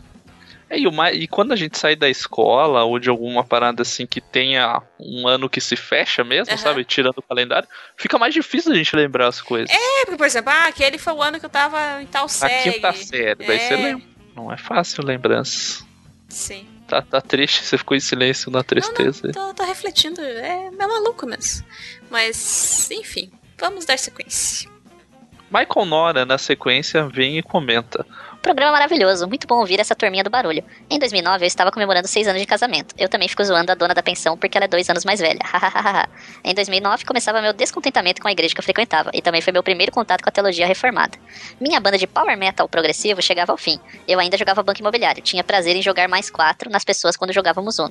É, 0.70 0.80
e, 0.80 0.88
uma- 0.88 1.12
e 1.12 1.28
quando 1.28 1.52
a 1.52 1.56
gente 1.56 1.78
sai 1.78 1.96
da 1.96 2.10
escola 2.10 2.84
ou 2.84 2.98
de 2.98 3.08
alguma 3.10 3.44
parada 3.44 3.84
assim 3.84 4.06
que 4.08 4.20
tenha 4.20 4.82
um 5.00 5.28
ano 5.28 5.48
que 5.50 5.62
se 5.62 5.76
fecha 5.76 6.24
mesmo, 6.24 6.54
Aham. 6.54 6.62
sabe? 6.62 6.84
Tirando 6.84 7.20
o 7.20 7.22
calendário, 7.22 7.68
fica 7.96 8.18
mais 8.18 8.34
difícil 8.34 8.72
a 8.72 8.76
gente 8.76 8.96
lembrar 8.96 9.28
as 9.28 9.40
coisas. 9.42 9.70
É, 9.70 10.06
porque, 10.06 10.18
por 10.18 10.26
exemplo, 10.26 10.52
ah, 10.52 10.66
aquele 10.68 10.98
foi 10.98 11.14
o 11.14 11.22
ano 11.22 11.40
que 11.40 11.46
eu 11.46 11.50
tava 11.50 12.02
em 12.02 12.08
tal 12.08 12.26
A 12.26 12.30
série. 12.30 12.72
quinta 12.74 12.92
série, 12.94 13.36
daí 13.46 13.60
você 13.60 13.74
É. 13.74 13.78
lembra. 13.78 14.06
Não 14.36 14.52
é 14.52 14.58
fácil 14.58 15.06
lembrança. 15.06 15.86
Sim. 16.28 16.68
Tá, 16.88 17.02
tá 17.02 17.22
triste, 17.22 17.64
você 17.64 17.78
ficou 17.78 17.96
em 17.96 18.00
silêncio 18.00 18.52
na 18.52 18.64
tristeza. 18.64 19.32
Tô, 19.32 19.54
tô 19.54 19.64
refletindo, 19.64 20.20
é, 20.22 20.68
é 20.68 20.88
maluco 20.88 21.26
mesmo. 21.26 21.66
Mas, 22.12 22.90
enfim, 22.92 23.32
vamos 23.58 23.86
dar 23.86 23.98
sequência. 23.98 24.70
Michael 25.50 25.86
Nora, 25.86 26.26
na 26.26 26.38
sequência, 26.38 27.08
vem 27.08 27.38
e 27.38 27.44
comenta. 27.44 28.06
Programa 28.46 28.74
maravilhoso, 28.74 29.28
muito 29.28 29.48
bom 29.48 29.56
ouvir 29.56 29.80
essa 29.80 29.96
turminha 29.96 30.24
do 30.24 30.30
barulho. 30.30 30.64
Em 30.88 31.00
2009 31.00 31.44
eu 31.44 31.48
estava 31.48 31.72
comemorando 31.72 32.08
seis 32.08 32.28
anos 32.28 32.40
de 32.40 32.46
casamento. 32.46 32.94
Eu 32.96 33.10
também 33.10 33.28
fico 33.28 33.44
zoando 33.44 33.72
a 33.72 33.76
dona 33.76 33.96
da 33.96 34.04
pensão 34.04 34.38
porque 34.38 34.56
ela 34.56 34.66
é 34.66 34.68
dois 34.68 34.88
anos 34.88 35.04
mais 35.04 35.20
velha. 35.20 35.40
Em 36.46 36.54
2009 36.54 37.06
começava 37.06 37.42
meu 37.42 37.54
descontentamento 37.54 38.22
com 38.22 38.28
a 38.28 38.32
igreja 38.32 38.54
que 38.54 38.60
eu 38.60 38.64
frequentava 38.64 39.10
e 39.16 39.20
também 39.20 39.42
foi 39.42 39.52
meu 39.52 39.64
primeiro 39.64 39.92
contato 39.92 40.22
com 40.22 40.30
a 40.30 40.32
teologia 40.32 40.68
reformada. 40.68 41.18
Minha 41.60 41.80
banda 41.80 41.98
de 41.98 42.06
power 42.06 42.38
metal 42.38 42.70
progressivo 42.70 43.20
chegava 43.20 43.52
ao 43.52 43.58
fim. 43.58 43.80
Eu 44.08 44.20
ainda 44.20 44.38
jogava 44.38 44.62
banco 44.62 44.80
imobiliário, 44.80 45.24
tinha 45.24 45.44
prazer 45.44 45.76
em 45.76 45.82
jogar 45.82 46.08
mais 46.08 46.30
quatro 46.30 46.70
nas 46.70 46.84
pessoas 46.84 47.18
quando 47.18 47.34
jogávamos 47.34 47.80
Uno. 47.82 47.90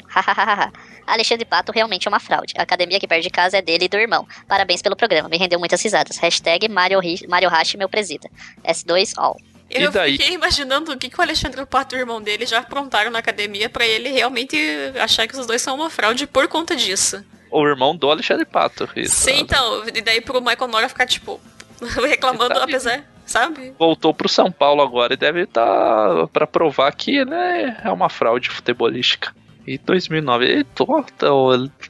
Alexandre 1.05 1.45
Pato 1.45 1.73
realmente 1.73 2.07
é 2.07 2.09
uma 2.09 2.21
fraude. 2.21 2.55
A 2.57 2.63
academia 2.63 2.99
aqui 2.99 3.09
perto 3.09 3.25
de 3.25 3.31
casa 3.31 3.59
é 3.59 3.63
dele 3.63 3.87
e 3.87 3.89
do 3.89 3.97
irmão. 3.97 4.25
Parabéns 4.47 4.81
pelo 4.81 4.95
programa, 4.95 5.29
me 5.29 5.37
rendeu 5.37 5.59
muitas 5.59 5.83
risadas. 5.83 6.17
Hashtag 6.19 6.69
Mario, 6.69 7.01
Ri- 7.01 7.27
Mario 7.29 7.49
Hashi, 7.49 7.77
meu 7.77 7.89
presida. 7.89 8.31
S2 8.65 9.15
all. 9.17 9.37
Eu 9.71 9.91
fiquei 9.91 10.33
imaginando 10.35 10.93
o 10.93 10.99
que, 10.99 11.09
que 11.09 11.19
o 11.19 11.23
Alexandre 11.23 11.65
Pato 11.67 11.95
e 11.95 11.99
o 11.99 12.01
irmão 12.01 12.23
dele 12.23 12.47
já 12.47 12.59
aprontaram 12.59 13.11
na 13.11 13.19
academia 13.19 13.69
pra 13.69 13.87
ele 13.87 14.11
realmente 14.11 14.57
achar 15.01 15.27
que 15.27 15.37
os 15.39 15.47
dois 15.47 15.63
são 15.63 15.75
uma 15.75 15.91
fraude 15.91 16.27
por 16.27 16.47
conta 16.49 16.77
disso. 16.77 17.25
O 17.51 17.67
irmão 17.67 17.97
do 17.97 18.11
Alexandre 18.11 18.45
Pato. 18.45 18.89
Isso. 18.97 19.17
Sim, 19.17 19.41
então, 19.41 19.85
e 19.89 20.01
daí 20.01 20.21
pro 20.21 20.41
Michael 20.41 20.69
Nora 20.69 20.89
ficar, 20.89 21.07
tipo, 21.07 21.41
reclamando, 22.07 22.55
Tá 22.55 22.65
apesar, 22.65 23.05
sabe? 23.25 23.75
Voltou 23.79 24.13
pro 24.13 24.29
São 24.29 24.51
Paulo 24.51 24.83
agora 24.83 25.15
e 25.15 25.17
deve 25.17 25.43
estar 25.43 26.27
pra 26.29 26.47
provar 26.47 26.93
que 26.93 27.25
né, 27.25 27.81
é 27.85 27.91
uma 27.91 28.09
fraude 28.09 28.51
futebolística. 28.51 29.35
E 29.67 29.79
2009. 29.79 30.45
E, 30.61 30.65
tô, 30.65 30.87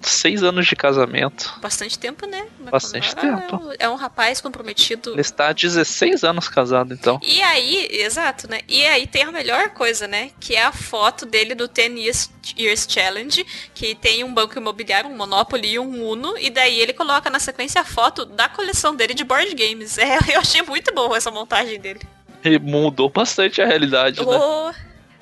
seis 0.01 0.43
anos 0.43 0.67
de 0.67 0.77
casamento. 0.77 1.59
Bastante 1.61 1.99
tempo, 1.99 2.27
né? 2.27 2.47
Bastante 2.71 3.13
Ah, 3.17 3.21
tempo. 3.21 3.73
É 3.79 3.89
um 3.89 3.97
rapaz 3.97 4.41
comprometido. 4.41 5.13
Ele 5.13 5.21
está 5.21 5.49
há 5.49 5.53
16 5.53 6.23
anos 6.25 6.49
casado, 6.49 6.95
então. 6.95 7.19
E 7.23 7.43
aí, 7.43 7.89
exato, 7.91 8.49
né? 8.49 8.61
E 8.69 8.87
aí 8.87 9.07
tem 9.07 9.23
a 9.25 9.33
melhor 9.33 9.71
coisa, 9.71 10.07
né? 10.07 10.31
Que 10.39 10.55
é 10.55 10.63
a 10.65 10.73
foto 10.73 11.27
dele 11.27 11.55
do 11.55 11.67
10 11.67 11.99
Years, 11.99 12.31
Years 12.59 12.87
Challenge, 12.89 13.45
que 13.75 13.95
tem 13.95 14.23
um 14.23 14.33
banco 14.33 14.57
imobiliário, 14.59 15.11
um 15.11 15.17
Monopoly 15.17 15.73
e 15.73 15.79
um 15.79 16.05
Uno, 16.09 16.39
e 16.39 16.51
daí 16.51 16.81
ele 16.81 16.93
coloca 16.93 17.29
na 17.29 17.39
sequência 17.39 17.81
a 17.81 17.85
foto 17.85 18.25
da 18.25 18.49
coleção 18.49 18.95
dele 18.95 19.15
de 19.15 19.25
board 19.25 19.53
games. 19.55 19.99
É, 20.05 20.37
eu 20.37 20.41
achei 20.41 20.61
muito 20.61 20.93
boa 20.95 21.17
essa 21.17 21.31
montagem 21.31 21.81
dele. 21.81 22.01
E 22.45 22.59
mudou 22.59 23.09
bastante 23.09 23.63
a 23.63 23.67
realidade, 23.67 24.21
né? 24.21 24.27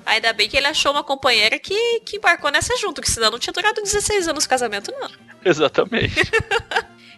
Ainda 0.04 0.32
bem 0.32 0.48
que 0.48 0.56
ele 0.56 0.66
achou 0.66 0.92
uma 0.92 1.04
companheira 1.04 1.58
que, 1.58 2.00
que 2.00 2.16
embarcou 2.16 2.50
nessa 2.50 2.76
junto, 2.76 3.00
que 3.00 3.10
senão 3.10 3.30
não 3.30 3.38
tinha 3.38 3.52
durado 3.52 3.82
16 3.82 4.28
anos 4.28 4.44
o 4.44 4.48
casamento, 4.48 4.92
não. 4.98 5.10
Exatamente. 5.44 6.14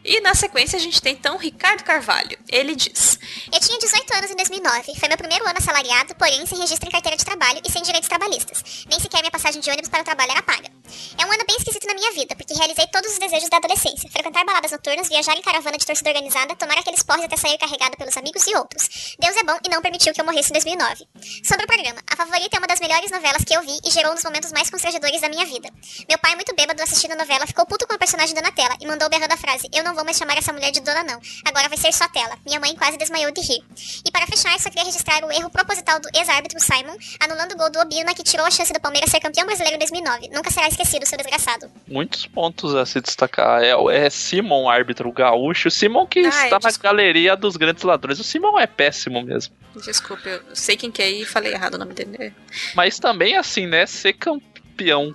E 0.04 0.20
na 0.20 0.34
sequência 0.34 0.76
a 0.76 0.80
gente 0.80 1.00
tem 1.00 1.14
então 1.14 1.38
Ricardo 1.38 1.82
Carvalho. 1.82 2.38
Ele 2.50 2.76
diz: 2.76 3.18
Eu 3.50 3.58
tinha 3.58 3.78
18 3.78 4.14
anos 4.14 4.30
em 4.30 4.36
2009. 4.36 4.94
Foi 5.00 5.08
meu 5.08 5.16
primeiro 5.16 5.48
ano 5.48 5.58
assalariado, 5.58 6.14
porém 6.16 6.44
sem 6.44 6.58
registro 6.58 6.86
em 6.86 6.92
carteira 6.92 7.16
de 7.16 7.24
trabalho 7.24 7.60
e 7.64 7.72
sem 7.72 7.82
direitos 7.82 8.08
trabalhistas. 8.08 8.84
Nem 8.86 9.00
sequer 9.00 9.20
minha 9.20 9.30
passagem 9.30 9.62
de 9.62 9.70
ônibus 9.70 9.88
para 9.88 10.02
o 10.02 10.04
trabalho 10.04 10.32
era 10.32 10.42
paga. 10.42 10.68
É 11.16 11.24
um 11.24 11.32
ano 11.32 11.44
bem 11.46 11.56
esquisito 11.56 11.86
na 11.86 11.94
minha 11.94 12.12
vida, 12.12 12.36
porque 12.36 12.52
realizei 12.52 12.86
todos 12.88 13.12
os 13.12 13.18
desejos 13.18 13.48
da 13.48 13.56
adolescência. 13.56 14.10
Frequentar 14.10 14.44
baladas 14.44 14.72
noturnas, 14.72 15.08
viajar 15.08 15.36
em 15.38 15.42
caravana 15.42 15.78
de 15.78 15.86
torcida 15.86 16.10
organizada, 16.10 16.54
tomar 16.54 16.76
aqueles 16.78 17.02
porres 17.02 17.24
até 17.24 17.36
sair 17.36 17.56
carregada 17.56 17.96
pelos 17.96 18.16
amigos 18.18 18.46
e 18.46 18.54
outros. 18.56 19.16
Deus 19.18 19.36
é 19.36 19.42
bom 19.42 19.58
e 19.64 19.70
não 19.70 19.80
permitiu 19.80 20.12
que 20.12 20.20
eu 20.20 20.24
morresse 20.24 20.50
em 20.50 20.52
2009. 20.52 21.08
Sobre 21.42 21.64
o 21.64 21.66
programa, 21.66 22.00
A 22.12 22.16
Favorita 22.16 22.56
é 22.56 22.58
uma 22.58 22.66
das 22.66 22.80
melhores 22.80 23.10
novelas 23.10 23.42
que 23.42 23.56
eu 23.56 23.62
vi 23.62 23.78
e 23.82 23.90
gerou 23.90 24.12
um 24.12 24.14
dos 24.14 24.24
momentos 24.24 24.52
mais 24.52 24.68
constrangedores 24.68 25.22
da 25.22 25.30
minha 25.30 25.46
vida. 25.46 25.70
Meu 26.06 26.18
pai, 26.18 26.34
muito 26.34 26.54
bêbado 26.54 26.82
assistindo 26.82 27.12
a 27.12 27.16
novela, 27.16 27.46
ficou 27.46 27.64
puto 27.64 27.86
com 27.86 27.94
a 27.94 27.98
personagem 27.98 28.34
Donatella 28.34 28.76
e 28.80 28.86
mandou 28.86 29.08
berrando 29.08 29.32
a 29.32 29.36
frase: 29.36 29.68
Eu 29.72 29.82
não 29.82 29.93
vou 29.94 30.04
mais 30.04 30.16
chamar 30.16 30.36
essa 30.38 30.52
mulher 30.52 30.70
de 30.70 30.80
dona, 30.80 31.02
não. 31.04 31.20
Agora 31.44 31.68
vai 31.68 31.78
ser 31.78 31.92
só 31.92 32.08
tela. 32.08 32.36
Minha 32.44 32.60
mãe 32.60 32.74
quase 32.76 32.96
desmaiou 32.96 33.30
de 33.32 33.40
rir. 33.40 33.62
E 34.04 34.10
para 34.10 34.26
fechar, 34.26 34.58
só 34.58 34.68
queria 34.68 34.84
registrar 34.84 35.24
o 35.24 35.32
erro 35.32 35.50
proposital 35.50 36.00
do 36.00 36.08
ex-árbitro 36.14 36.58
Simon, 36.60 36.96
anulando 37.20 37.52
o 37.52 37.56
gol 37.56 37.70
do 37.70 37.78
Obina 37.78 38.14
que 38.14 38.22
tirou 38.22 38.46
a 38.46 38.50
chance 38.50 38.72
do 38.72 38.80
Palmeiras 38.80 39.10
ser 39.10 39.20
campeão 39.20 39.46
brasileiro 39.46 39.76
em 39.76 39.78
2009. 39.78 40.28
Nunca 40.32 40.50
será 40.50 40.68
esquecido, 40.68 41.06
seu 41.06 41.16
desgraçado. 41.18 41.70
Muitos 41.86 42.26
pontos 42.26 42.74
a 42.74 42.84
se 42.86 43.00
destacar. 43.00 43.62
É, 43.62 43.70
é 43.96 44.10
Simon, 44.10 44.68
árbitro 44.68 45.10
gaúcho. 45.12 45.70
Simon 45.70 46.06
que 46.06 46.20
Ah, 46.20 46.28
está 46.28 46.58
na 46.62 46.70
galeria 46.80 47.36
dos 47.36 47.56
grandes 47.56 47.82
ladrões. 47.82 48.18
O 48.18 48.24
Simon 48.24 48.58
é 48.58 48.66
péssimo 48.66 49.22
mesmo. 49.22 49.54
Desculpa, 49.84 50.28
eu 50.28 50.42
sei 50.54 50.76
quem 50.76 50.90
que 50.90 51.02
é 51.02 51.10
e 51.10 51.24
falei 51.24 51.52
errado 51.52 51.74
o 51.74 51.78
nome 51.78 51.94
dele. 51.94 52.32
Mas 52.74 52.98
também, 52.98 53.36
assim, 53.36 53.66
né? 53.66 53.86
Ser 53.86 54.12
campeão 54.12 55.14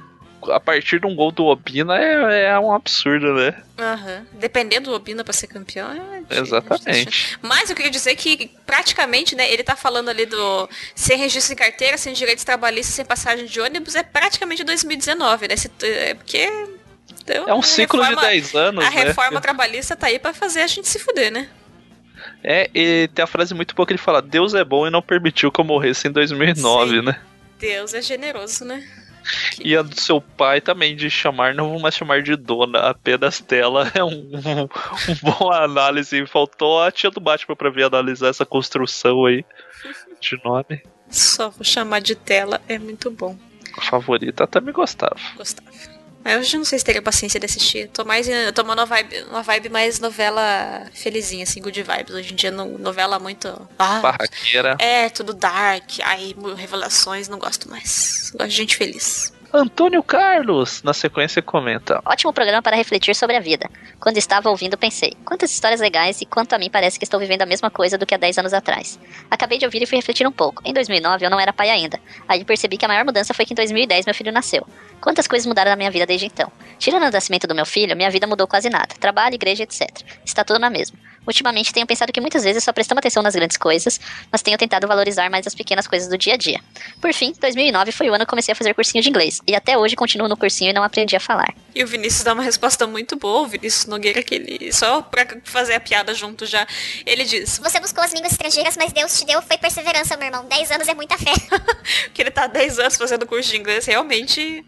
a 0.51 0.59
partir 0.59 0.99
de 0.99 1.05
um 1.07 1.15
gol 1.15 1.31
do 1.31 1.45
Obina 1.45 1.97
é, 1.97 2.45
é 2.45 2.59
um 2.59 2.71
absurdo, 2.73 3.33
né? 3.33 3.55
Aham. 3.77 4.25
Dependendo 4.33 4.89
do 4.89 4.95
Obina 4.95 5.23
pra 5.23 5.33
ser 5.33 5.47
campeão, 5.47 5.91
é. 5.91 6.37
Exatamente. 6.37 7.37
Mas 7.41 7.69
eu 7.69 7.75
queria 7.75 7.91
dizer 7.91 8.15
que 8.15 8.51
praticamente, 8.65 9.35
né, 9.35 9.51
ele 9.51 9.63
tá 9.63 9.75
falando 9.75 10.09
ali 10.09 10.25
do 10.25 10.69
sem 10.95 11.17
registro 11.17 11.53
em 11.53 11.57
carteira, 11.57 11.97
sem 11.97 12.13
direitos 12.13 12.43
trabalhistas, 12.43 12.95
sem 12.95 13.05
passagem 13.05 13.45
de 13.45 13.59
ônibus, 13.59 13.95
é 13.95 14.03
praticamente 14.03 14.63
2019, 14.63 15.47
né? 15.47 15.55
Se- 15.55 15.71
É 15.81 16.13
porque. 16.13 16.49
É 17.27 17.53
um 17.53 17.61
ciclo 17.61 18.03
de 18.03 18.15
10 18.15 18.55
anos, 18.55 18.83
A 18.83 18.89
né? 18.89 19.03
reforma 19.03 19.39
trabalhista 19.39 19.95
tá 19.95 20.07
aí 20.07 20.17
pra 20.17 20.33
fazer 20.33 20.61
a 20.61 20.67
gente 20.67 20.87
se 20.87 20.97
fuder, 20.99 21.31
né? 21.31 21.47
É, 22.43 22.69
e 22.73 23.07
tem 23.13 23.23
a 23.23 23.27
frase 23.27 23.53
muito 23.53 23.75
boa 23.75 23.85
que 23.85 23.93
ele 23.93 23.97
fala: 23.99 24.21
Deus 24.21 24.53
é 24.53 24.63
bom 24.63 24.87
e 24.87 24.89
não 24.89 25.01
permitiu 25.01 25.51
que 25.51 25.59
eu 25.61 25.65
morresse 25.65 26.07
em 26.07 26.11
2009, 26.11 26.97
Sim. 26.99 27.01
né? 27.05 27.19
Deus 27.59 27.93
é 27.93 28.01
generoso, 28.01 28.65
né? 28.65 28.83
E 29.59 29.75
a 29.75 29.81
do 29.81 29.99
seu 29.99 30.21
pai 30.21 30.61
também, 30.61 30.95
de 30.95 31.09
chamar, 31.09 31.53
não 31.53 31.69
vou 31.69 31.79
mais 31.79 31.95
chamar 31.95 32.21
de 32.21 32.35
dona, 32.35 32.79
apenas 32.89 33.39
tela. 33.39 33.91
É 33.95 34.03
um, 34.03 34.09
um, 34.09 34.63
um 34.63 35.15
bom 35.21 35.51
análise. 35.51 36.25
Faltou 36.27 36.81
a 36.81 36.91
tia 36.91 37.09
do 37.09 37.19
Batman 37.19 37.55
pra 37.55 37.69
vir 37.69 37.83
analisar 37.83 38.29
essa 38.29 38.45
construção 38.45 39.25
aí 39.25 39.43
de 40.21 40.39
nome. 40.43 40.81
Só 41.09 41.49
vou 41.49 41.63
chamar 41.63 41.99
de 41.99 42.15
tela, 42.15 42.61
é 42.67 42.77
muito 42.77 43.09
bom. 43.09 43.35
A 43.77 43.81
favorita 43.81 44.43
até 44.43 44.61
me 44.61 44.71
gostava. 44.71 45.15
Gostava. 45.35 45.98
Mas 46.23 46.37
hoje 46.39 46.55
eu 46.55 46.59
não 46.59 46.65
sei 46.65 46.77
se 46.77 46.85
teria 46.85 47.01
paciência 47.01 47.39
de 47.39 47.45
assistir. 47.45 47.89
Tô 47.89 48.03
mais. 48.03 48.27
Eu 48.27 48.51
tô 48.51 48.61
uma 48.61 48.85
vibe, 48.85 49.23
uma 49.29 49.41
vibe 49.41 49.69
mais 49.69 49.99
novela 49.99 50.85
felizinha, 50.93 51.43
assim, 51.43 51.61
good 51.61 51.81
vibes. 51.81 52.13
Hoje 52.13 52.33
em 52.33 52.35
dia, 52.35 52.51
no- 52.51 52.77
novela 52.77 53.17
muito. 53.19 53.47
Ah, 53.79 53.99
Barraqueira. 54.01 54.75
é, 54.79 55.09
tudo 55.09 55.33
dark. 55.33 55.89
Aí, 56.03 56.35
revelações, 56.57 57.27
não 57.29 57.39
gosto 57.39 57.69
mais. 57.69 58.31
Gosto 58.33 58.49
de 58.49 58.55
gente 58.55 58.75
feliz. 58.75 59.31
Antônio 59.51 60.03
Carlos, 60.03 60.83
na 60.83 60.93
sequência, 60.93 61.41
comenta. 61.41 61.99
Ótimo 62.05 62.31
programa 62.31 62.61
para 62.61 62.75
refletir 62.75 63.15
sobre 63.15 63.35
a 63.35 63.39
vida. 63.39 63.67
Quando 63.99 64.17
estava 64.17 64.47
ouvindo, 64.47 64.77
pensei: 64.77 65.13
quantas 65.25 65.49
histórias 65.49 65.81
legais 65.81 66.21
e 66.21 66.25
quanto 66.25 66.53
a 66.53 66.59
mim 66.59 66.69
parece 66.69 66.99
que 66.99 67.03
estou 67.03 67.19
vivendo 67.19 67.41
a 67.41 67.47
mesma 67.47 67.71
coisa 67.71 67.97
do 67.97 68.05
que 68.05 68.13
há 68.13 68.17
10 68.17 68.37
anos 68.37 68.53
atrás. 68.53 68.99
Acabei 69.29 69.57
de 69.57 69.65
ouvir 69.65 69.81
e 69.81 69.87
fui 69.87 69.97
refletir 69.97 70.27
um 70.27 70.31
pouco. 70.31 70.61
Em 70.63 70.71
2009 70.71 71.25
eu 71.25 71.31
não 71.31 71.39
era 71.39 71.51
pai 71.51 71.71
ainda. 71.71 71.99
Aí 72.27 72.45
percebi 72.45 72.77
que 72.77 72.85
a 72.85 72.87
maior 72.87 73.03
mudança 73.03 73.33
foi 73.33 73.43
que 73.43 73.53
em 73.53 73.55
2010 73.55 74.05
meu 74.05 74.13
filho 74.13 74.31
nasceu. 74.31 74.67
Quantas 75.01 75.27
coisas 75.27 75.47
mudaram 75.47 75.71
na 75.71 75.77
minha 75.77 75.89
vida 75.89 76.05
desde 76.05 76.27
então? 76.27 76.51
Tirando 76.77 77.07
o 77.07 77.11
nascimento 77.11 77.47
do 77.47 77.55
meu 77.55 77.65
filho, 77.65 77.95
minha 77.95 78.11
vida 78.11 78.27
mudou 78.27 78.45
quase 78.45 78.69
nada. 78.69 78.93
Trabalho, 78.99 79.33
igreja, 79.33 79.63
etc. 79.63 79.89
Está 80.23 80.43
tudo 80.43 80.59
na 80.59 80.69
mesma. 80.69 81.08
Ultimamente 81.29 81.71
tenho 81.71 81.85
pensado 81.85 82.11
que 82.11 82.19
muitas 82.19 82.43
vezes 82.43 82.63
só 82.63 82.73
prestamos 82.73 82.97
atenção 82.99 83.21
nas 83.21 83.35
grandes 83.35 83.55
coisas, 83.55 83.99
mas 84.31 84.41
tenho 84.41 84.57
tentado 84.57 84.87
valorizar 84.87 85.29
mais 85.29 85.45
as 85.45 85.53
pequenas 85.53 85.85
coisas 85.85 86.09
do 86.09 86.17
dia 86.17 86.33
a 86.33 86.37
dia. 86.37 86.59
Por 86.99 87.13
fim, 87.13 87.33
2009 87.39 87.91
foi 87.91 88.09
o 88.09 88.13
ano 88.15 88.25
que 88.25 88.29
comecei 88.31 88.51
a 88.51 88.55
fazer 88.55 88.73
cursinho 88.73 89.03
de 89.03 89.09
inglês, 89.09 89.39
e 89.45 89.55
até 89.55 89.77
hoje 89.77 89.95
continuo 89.95 90.27
no 90.27 90.35
cursinho 90.35 90.71
e 90.71 90.73
não 90.73 90.81
aprendi 90.81 91.15
a 91.15 91.19
falar. 91.19 91.53
E 91.75 91.83
o 91.83 91.87
Vinícius 91.87 92.23
dá 92.23 92.33
uma 92.33 92.41
resposta 92.41 92.87
muito 92.87 93.15
boa. 93.15 93.41
O 93.41 93.47
Vinícius 93.47 93.85
Nogueira, 93.85 94.23
que 94.23 94.35
ele. 94.35 94.73
Só 94.73 95.01
pra 95.01 95.25
fazer 95.43 95.75
a 95.75 95.79
piada 95.79 96.13
junto 96.13 96.45
já. 96.45 96.65
Ele 97.05 97.23
diz 97.23 97.59
Você 97.59 97.79
buscou 97.79 98.03
as 98.03 98.11
línguas 98.11 98.31
estrangeiras, 98.31 98.75
mas 98.75 98.91
Deus 98.91 99.17
te 99.17 99.25
deu 99.25 99.41
foi 99.41 99.57
perseverança, 99.57 100.17
meu 100.17 100.27
irmão. 100.27 100.45
10 100.45 100.71
anos 100.71 100.87
é 100.87 100.93
muita 100.95 101.17
fé. 101.17 101.31
que 102.13 102.21
ele 102.21 102.31
tá 102.31 102.45
há 102.45 102.47
10 102.47 102.79
anos 102.79 102.97
fazendo 102.97 103.27
curso 103.27 103.49
de 103.51 103.57
inglês. 103.57 103.85
Realmente 103.85 104.65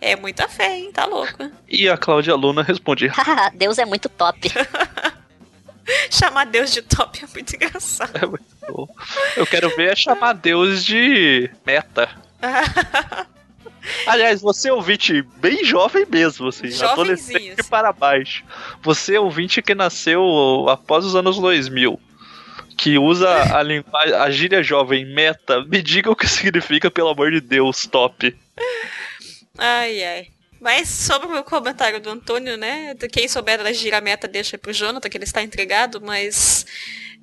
é 0.00 0.14
muita 0.14 0.48
fé, 0.48 0.78
hein? 0.78 0.92
Tá 0.92 1.04
louco. 1.06 1.50
E 1.68 1.88
a 1.88 1.96
Cláudia 1.96 2.34
Luna 2.34 2.62
responde: 2.62 3.10
Deus 3.54 3.78
é 3.78 3.84
muito 3.84 4.08
top. 4.08 4.50
Chamar 6.10 6.46
Deus 6.46 6.72
de 6.72 6.82
top 6.82 7.24
é 7.24 7.26
muito 7.32 7.54
engraçado. 7.54 8.16
É 8.16 8.26
muito 8.26 8.44
bom. 8.68 8.88
Eu 9.36 9.46
quero 9.46 9.74
ver 9.76 9.92
é 9.92 9.96
chamar 9.96 10.32
Deus 10.34 10.84
de 10.84 11.50
meta. 11.64 12.08
Aliás, 14.06 14.40
você 14.40 14.68
é 14.68 14.72
ouvinte 14.72 15.22
bem 15.36 15.62
jovem 15.64 16.06
mesmo, 16.06 16.48
assim, 16.48 16.68
adolescente 16.82 17.62
para 17.68 17.92
baixo. 17.92 18.42
Você 18.82 19.16
é 19.16 19.20
ouvinte 19.20 19.60
que 19.60 19.74
nasceu 19.74 20.66
após 20.70 21.04
os 21.04 21.14
anos 21.14 21.38
2000, 21.38 22.00
que 22.78 22.96
usa 22.96 23.54
a, 23.54 23.60
linguagem, 23.62 24.14
a 24.14 24.30
gíria 24.30 24.62
jovem 24.62 25.04
meta, 25.04 25.62
me 25.66 25.82
diga 25.82 26.10
o 26.10 26.16
que 26.16 26.26
significa, 26.26 26.90
pelo 26.90 27.10
amor 27.10 27.30
de 27.30 27.42
Deus, 27.42 27.86
top. 27.86 28.34
Ai, 29.58 30.02
ai. 30.02 30.33
Mas 30.64 30.88
sobre 30.88 31.26
o 31.36 31.44
comentário 31.44 32.00
do 32.00 32.08
Antônio, 32.08 32.56
né? 32.56 32.94
Quem 33.12 33.28
souber 33.28 33.62
da 33.62 33.70
girameta 33.70 34.26
deixa 34.26 34.56
pro 34.56 34.72
Jonathan, 34.72 35.10
que 35.10 35.18
ele 35.18 35.24
está 35.24 35.42
entregado, 35.42 36.00
mas. 36.00 36.64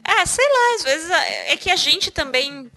Ah, 0.04 0.24
sei 0.28 0.46
lá, 0.48 0.76
às 0.76 0.84
vezes 0.84 1.10
é 1.48 1.58
que 1.58 1.72
a 1.72 1.76
gente 1.76 2.12
também. 2.12 2.70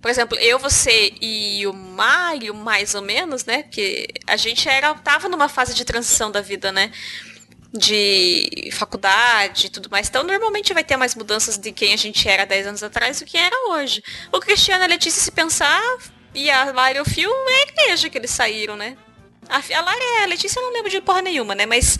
Por 0.00 0.10
exemplo, 0.10 0.38
eu, 0.38 0.58
você 0.58 1.12
e 1.20 1.66
o 1.66 1.74
Mário, 1.74 2.54
mais 2.54 2.94
ou 2.94 3.02
menos, 3.02 3.44
né? 3.44 3.62
Que 3.64 4.08
a 4.26 4.38
gente 4.38 4.66
era, 4.70 4.94
tava 4.94 5.28
numa 5.28 5.50
fase 5.50 5.74
de 5.74 5.84
transição 5.84 6.30
da 6.30 6.40
vida, 6.40 6.72
né? 6.72 6.90
De 7.74 8.70
faculdade 8.72 9.66
e 9.66 9.68
tudo 9.68 9.90
mais. 9.90 10.08
Então, 10.08 10.22
normalmente 10.22 10.72
vai 10.72 10.82
ter 10.82 10.96
mais 10.96 11.14
mudanças 11.14 11.58
de 11.58 11.72
quem 11.72 11.92
a 11.92 11.98
gente 11.98 12.26
era 12.26 12.46
10 12.46 12.68
anos 12.68 12.82
atrás 12.82 13.20
do 13.20 13.26
que 13.26 13.36
era 13.36 13.54
hoje. 13.68 14.02
O 14.32 14.40
Cristiano 14.40 14.82
e 14.84 14.86
a 14.86 14.88
Letícia, 14.88 15.20
se 15.20 15.30
pensar, 15.30 15.82
e 16.34 16.48
a 16.48 16.72
Lara 16.72 16.96
e 16.96 17.00
o 17.02 17.04
Fio 17.04 17.30
é 17.30 17.54
a 17.54 17.62
igreja 17.68 18.08
que 18.08 18.16
eles 18.16 18.30
saíram, 18.30 18.76
né? 18.76 18.96
A, 19.48 19.56
a 19.58 19.80
Lara 19.80 19.98
e 20.00 20.24
a 20.24 20.26
Letícia 20.26 20.58
eu 20.58 20.64
não 20.64 20.72
lembro 20.72 20.90
de 20.90 21.00
porra 21.00 21.22
nenhuma, 21.22 21.54
né? 21.54 21.66
Mas 21.66 21.98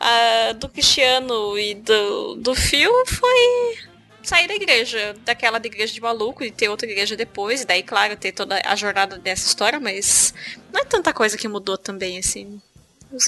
ah, 0.00 0.52
do 0.52 0.68
Cristiano 0.68 1.58
e 1.58 1.74
do, 1.74 2.36
do 2.36 2.54
Fio 2.54 2.92
foi 3.06 3.78
sair 4.22 4.48
da 4.48 4.54
igreja, 4.54 5.14
daquela 5.24 5.58
da 5.58 5.66
igreja 5.66 5.92
de 5.92 6.00
maluco 6.00 6.42
e 6.42 6.50
ter 6.50 6.68
outra 6.68 6.88
igreja 6.88 7.14
depois, 7.16 7.62
e 7.62 7.66
daí, 7.66 7.82
claro, 7.82 8.16
ter 8.16 8.32
toda 8.32 8.60
a 8.64 8.74
jornada 8.74 9.18
dessa 9.18 9.46
história, 9.46 9.78
mas 9.78 10.32
não 10.72 10.80
é 10.80 10.84
tanta 10.84 11.12
coisa 11.12 11.36
que 11.36 11.46
mudou 11.46 11.76
também, 11.76 12.18
assim. 12.18 12.60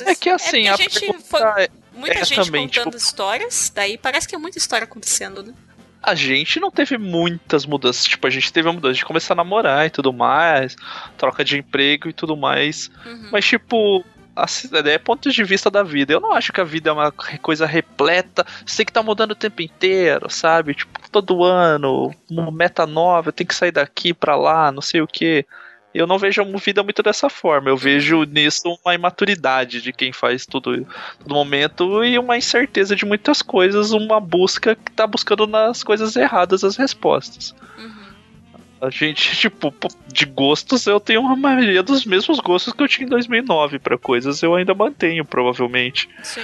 É 0.04 0.14
que 0.14 0.30
assim, 0.30 0.64
porque 0.64 0.68
a, 0.68 0.74
a 0.74 0.76
gente 0.76 1.12
foi 1.22 1.40
é- 1.42 1.70
muita 1.92 2.18
é 2.18 2.24
gente 2.24 2.46
também, 2.46 2.66
contando 2.66 2.84
tipo- 2.84 2.96
histórias, 2.96 3.70
daí 3.74 3.96
parece 3.98 4.26
que 4.26 4.34
é 4.34 4.38
muita 4.38 4.58
história 4.58 4.84
acontecendo, 4.84 5.42
né? 5.42 5.52
A 6.06 6.14
gente 6.14 6.60
não 6.60 6.70
teve 6.70 6.96
muitas 6.96 7.66
mudanças. 7.66 8.04
Tipo, 8.04 8.28
a 8.28 8.30
gente 8.30 8.52
teve 8.52 8.68
a 8.68 8.72
mudança 8.72 8.94
de 8.94 9.04
começar 9.04 9.34
a 9.34 9.36
namorar 9.36 9.86
e 9.86 9.90
tudo 9.90 10.12
mais, 10.12 10.76
troca 11.18 11.44
de 11.44 11.58
emprego 11.58 12.08
e 12.08 12.12
tudo 12.12 12.36
mais. 12.36 12.88
Uhum. 13.04 13.28
Mas, 13.32 13.44
tipo, 13.44 14.04
assim, 14.36 14.68
é 14.72 14.98
ponto 14.98 15.28
de 15.30 15.42
vista 15.42 15.68
da 15.68 15.82
vida. 15.82 16.12
Eu 16.12 16.20
não 16.20 16.32
acho 16.32 16.52
que 16.52 16.60
a 16.60 16.64
vida 16.64 16.90
é 16.90 16.92
uma 16.92 17.10
coisa 17.10 17.66
repleta. 17.66 18.46
Você 18.64 18.78
tem 18.78 18.86
que 18.86 18.90
estar 18.90 19.02
mudando 19.02 19.32
o 19.32 19.36
tempo 19.36 19.60
inteiro, 19.60 20.30
sabe? 20.30 20.74
Tipo, 20.74 21.10
todo 21.10 21.42
ano, 21.42 22.14
uma 22.30 22.52
meta 22.52 22.86
nova, 22.86 23.30
eu 23.30 23.32
tenho 23.32 23.48
que 23.48 23.54
sair 23.54 23.72
daqui 23.72 24.14
pra 24.14 24.36
lá, 24.36 24.70
não 24.70 24.82
sei 24.82 25.00
o 25.00 25.08
que. 25.08 25.44
Eu 25.96 26.06
não 26.06 26.18
vejo 26.18 26.42
a 26.42 26.58
vida 26.58 26.82
muito 26.82 27.02
dessa 27.02 27.28
forma. 27.28 27.68
Eu 27.68 27.76
vejo 27.76 28.24
nisso 28.24 28.78
uma 28.84 28.94
imaturidade 28.94 29.80
de 29.80 29.92
quem 29.92 30.12
faz 30.12 30.46
tudo 30.46 30.86
todo 31.18 31.34
momento 31.34 32.04
e 32.04 32.18
uma 32.18 32.36
incerteza 32.36 32.94
de 32.94 33.04
muitas 33.04 33.42
coisas, 33.42 33.92
uma 33.92 34.20
busca 34.20 34.74
que 34.74 34.92
tá 34.92 35.06
buscando 35.06 35.46
nas 35.46 35.82
coisas 35.82 36.16
erradas 36.16 36.64
as 36.64 36.76
respostas. 36.76 37.54
Uhum. 37.78 38.06
A 38.80 38.90
gente, 38.90 39.34
tipo, 39.36 39.74
de 40.12 40.26
gostos, 40.26 40.86
eu 40.86 41.00
tenho 41.00 41.26
a 41.26 41.34
maioria 41.34 41.82
dos 41.82 42.04
mesmos 42.04 42.38
gostos 42.40 42.72
que 42.72 42.82
eu 42.82 42.88
tinha 42.88 43.06
em 43.06 43.10
2009 43.10 43.78
para 43.78 43.96
coisas, 43.96 44.42
eu 44.42 44.54
ainda 44.54 44.74
mantenho, 44.74 45.24
provavelmente. 45.24 46.08
Sim. 46.22 46.42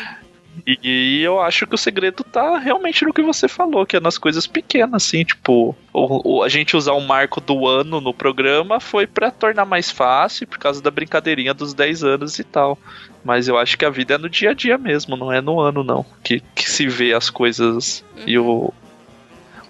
E, 0.66 0.78
e, 0.82 1.23
eu 1.23 1.40
acho 1.40 1.66
que 1.66 1.75
o 1.75 1.78
segredo 1.78 2.23
tá 2.23 2.59
realmente 2.59 3.04
no 3.04 3.12
que 3.12 3.23
você 3.23 3.49
falou, 3.49 3.87
que 3.87 3.97
é 3.97 4.00
nas 4.00 4.18
coisas 4.18 4.47
pequenas, 4.47 5.04
assim, 5.04 5.25
tipo, 5.25 5.75
o, 5.92 6.37
o 6.38 6.42
a 6.42 6.49
gente 6.49 6.76
usar 6.76 6.92
o 6.92 7.00
marco 7.00 7.40
do 7.40 7.66
ano 7.66 8.00
no 8.00 8.12
programa 8.14 8.78
foi 8.78 9.06
para 9.06 9.30
tornar 9.30 9.64
mais 9.64 9.90
fácil, 9.90 10.47
por 10.47 10.59
causa 10.59 10.80
da 10.82 10.90
brincadeirinha 10.90 11.54
dos 11.54 11.75
10 11.75 12.04
anos 12.04 12.38
e 12.38 12.44
tal. 12.44 12.78
Mas 13.25 13.49
eu 13.49 13.56
acho 13.56 13.78
que 13.78 13.85
a 13.85 13.90
vida 13.90 14.14
é 14.14 14.18
no 14.18 14.28
dia 14.28 14.50
a 14.50 14.54
dia 14.54 14.76
mesmo, 14.76 15.16
não 15.16 15.32
é 15.32 15.40
no 15.40 15.61
ano, 15.61 15.82
não. 15.82 16.04
Que, 16.23 16.40
que 16.54 16.71
se 16.71 16.87
vê 16.87 17.12
as 17.12 17.30
coisas 17.30 18.04
uhum. 18.16 18.25
e 18.26 18.38
o, 18.38 18.73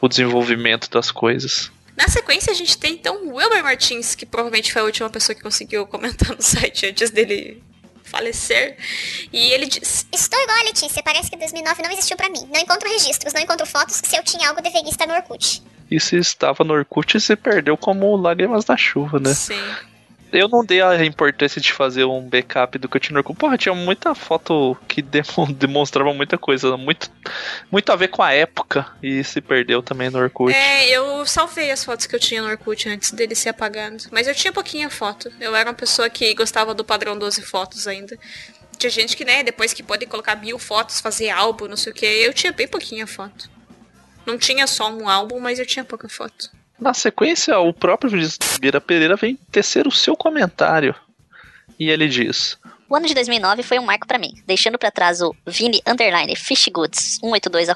o 0.00 0.08
desenvolvimento 0.08 0.90
das 0.90 1.10
coisas. 1.10 1.70
Na 1.96 2.08
sequência, 2.08 2.50
a 2.50 2.54
gente 2.54 2.76
tem 2.78 2.94
então 2.94 3.26
o 3.26 3.36
Wilber 3.36 3.62
Martins, 3.62 4.14
que 4.14 4.24
provavelmente 4.24 4.72
foi 4.72 4.82
a 4.82 4.84
última 4.86 5.10
pessoa 5.10 5.36
que 5.36 5.42
conseguiu 5.42 5.86
comentar 5.86 6.34
no 6.34 6.42
site 6.42 6.86
antes 6.86 7.10
dele 7.10 7.62
falecer. 8.12 8.76
E 9.32 9.52
ele 9.52 9.66
diz: 9.66 10.06
Estou 10.12 10.40
igual 10.40 10.58
a 10.58 10.64
Letícia, 10.64 11.02
parece 11.02 11.30
que 11.30 11.36
2009 11.36 11.82
não 11.82 11.90
existiu 11.90 12.16
para 12.16 12.28
mim. 12.28 12.46
Não 12.52 12.60
encontro 12.60 12.88
registros, 12.88 13.32
não 13.32 13.40
encontro 13.40 13.66
fotos. 13.66 14.00
Se 14.04 14.16
eu 14.16 14.22
tinha 14.22 14.48
algo, 14.48 14.62
deveria 14.62 14.90
estar 14.90 15.06
no 15.06 15.14
Orkut. 15.14 15.62
E 15.90 15.98
se 15.98 16.16
estava 16.16 16.62
no 16.62 16.74
Orkut, 16.74 17.18
se 17.18 17.34
perdeu 17.34 17.76
como 17.76 18.14
lágrimas 18.16 18.64
da 18.64 18.76
chuva, 18.76 19.18
né? 19.18 19.34
Sim 19.34 19.60
eu 20.32 20.48
não 20.48 20.64
dei 20.64 20.80
a 20.80 21.04
importância 21.04 21.60
de 21.60 21.72
fazer 21.72 22.04
um 22.04 22.22
backup 22.22 22.78
do 22.78 22.88
no 23.10 23.18
Orkut. 23.18 23.38
Porra, 23.38 23.58
tinha 23.58 23.74
muita 23.74 24.14
foto 24.14 24.76
que 24.88 25.02
demonstrava 25.54 26.12
muita 26.14 26.38
coisa, 26.38 26.76
muito, 26.76 27.10
muito 27.70 27.92
a 27.92 27.96
ver 27.96 28.08
com 28.08 28.22
a 28.22 28.32
época 28.32 28.86
e 29.02 29.22
se 29.22 29.40
perdeu 29.40 29.82
também 29.82 30.10
no 30.10 30.18
Orkut. 30.18 30.54
É, 30.54 30.88
eu 30.88 31.24
salvei 31.26 31.70
as 31.70 31.84
fotos 31.84 32.06
que 32.06 32.16
eu 32.16 32.20
tinha 32.20 32.42
no 32.42 32.48
Orkut 32.48 32.88
antes 32.88 33.12
dele 33.12 33.34
ser 33.34 33.50
apagado. 33.50 34.04
Mas 34.10 34.26
eu 34.26 34.34
tinha 34.34 34.52
pouquinha 34.52 34.88
foto. 34.88 35.30
Eu 35.38 35.54
era 35.54 35.68
uma 35.68 35.76
pessoa 35.76 36.08
que 36.08 36.34
gostava 36.34 36.74
do 36.74 36.84
padrão 36.84 37.16
12 37.18 37.42
fotos 37.42 37.86
ainda. 37.86 38.18
Tinha 38.78 38.90
gente 38.90 39.16
que, 39.16 39.24
né, 39.24 39.42
depois 39.42 39.72
que 39.72 39.82
pode 39.82 40.06
colocar 40.06 40.34
mil 40.36 40.58
fotos, 40.58 41.00
fazer 41.00 41.28
álbum, 41.28 41.68
não 41.68 41.76
sei 41.76 41.92
o 41.92 41.94
que. 41.94 42.06
Eu 42.06 42.32
tinha 42.32 42.52
bem 42.52 42.66
pouquinha 42.66 43.06
foto. 43.06 43.50
Não 44.24 44.38
tinha 44.38 44.66
só 44.66 44.90
um 44.90 45.08
álbum, 45.08 45.38
mas 45.38 45.58
eu 45.58 45.66
tinha 45.66 45.84
pouca 45.84 46.08
foto. 46.08 46.50
Na 46.80 46.94
sequência, 46.94 47.58
o 47.58 47.72
próprio 47.72 48.10
Vira 48.60 48.80
Pereira 48.80 49.16
vem 49.16 49.36
tecer 49.50 49.86
o 49.86 49.92
seu 49.92 50.16
comentário. 50.16 50.94
E 51.78 51.90
ele 51.90 52.08
diz: 52.08 52.58
O 52.88 52.96
ano 52.96 53.06
de 53.06 53.14
2009 53.14 53.62
foi 53.62 53.78
um 53.78 53.84
marco 53.84 54.06
para 54.06 54.18
mim, 54.18 54.32
deixando 54.46 54.78
para 54.78 54.90
trás 54.90 55.20
o 55.20 55.34
Vini 55.46 55.82
Underline 55.86 56.36
Fishgoods 56.36 57.18
182 57.20 57.68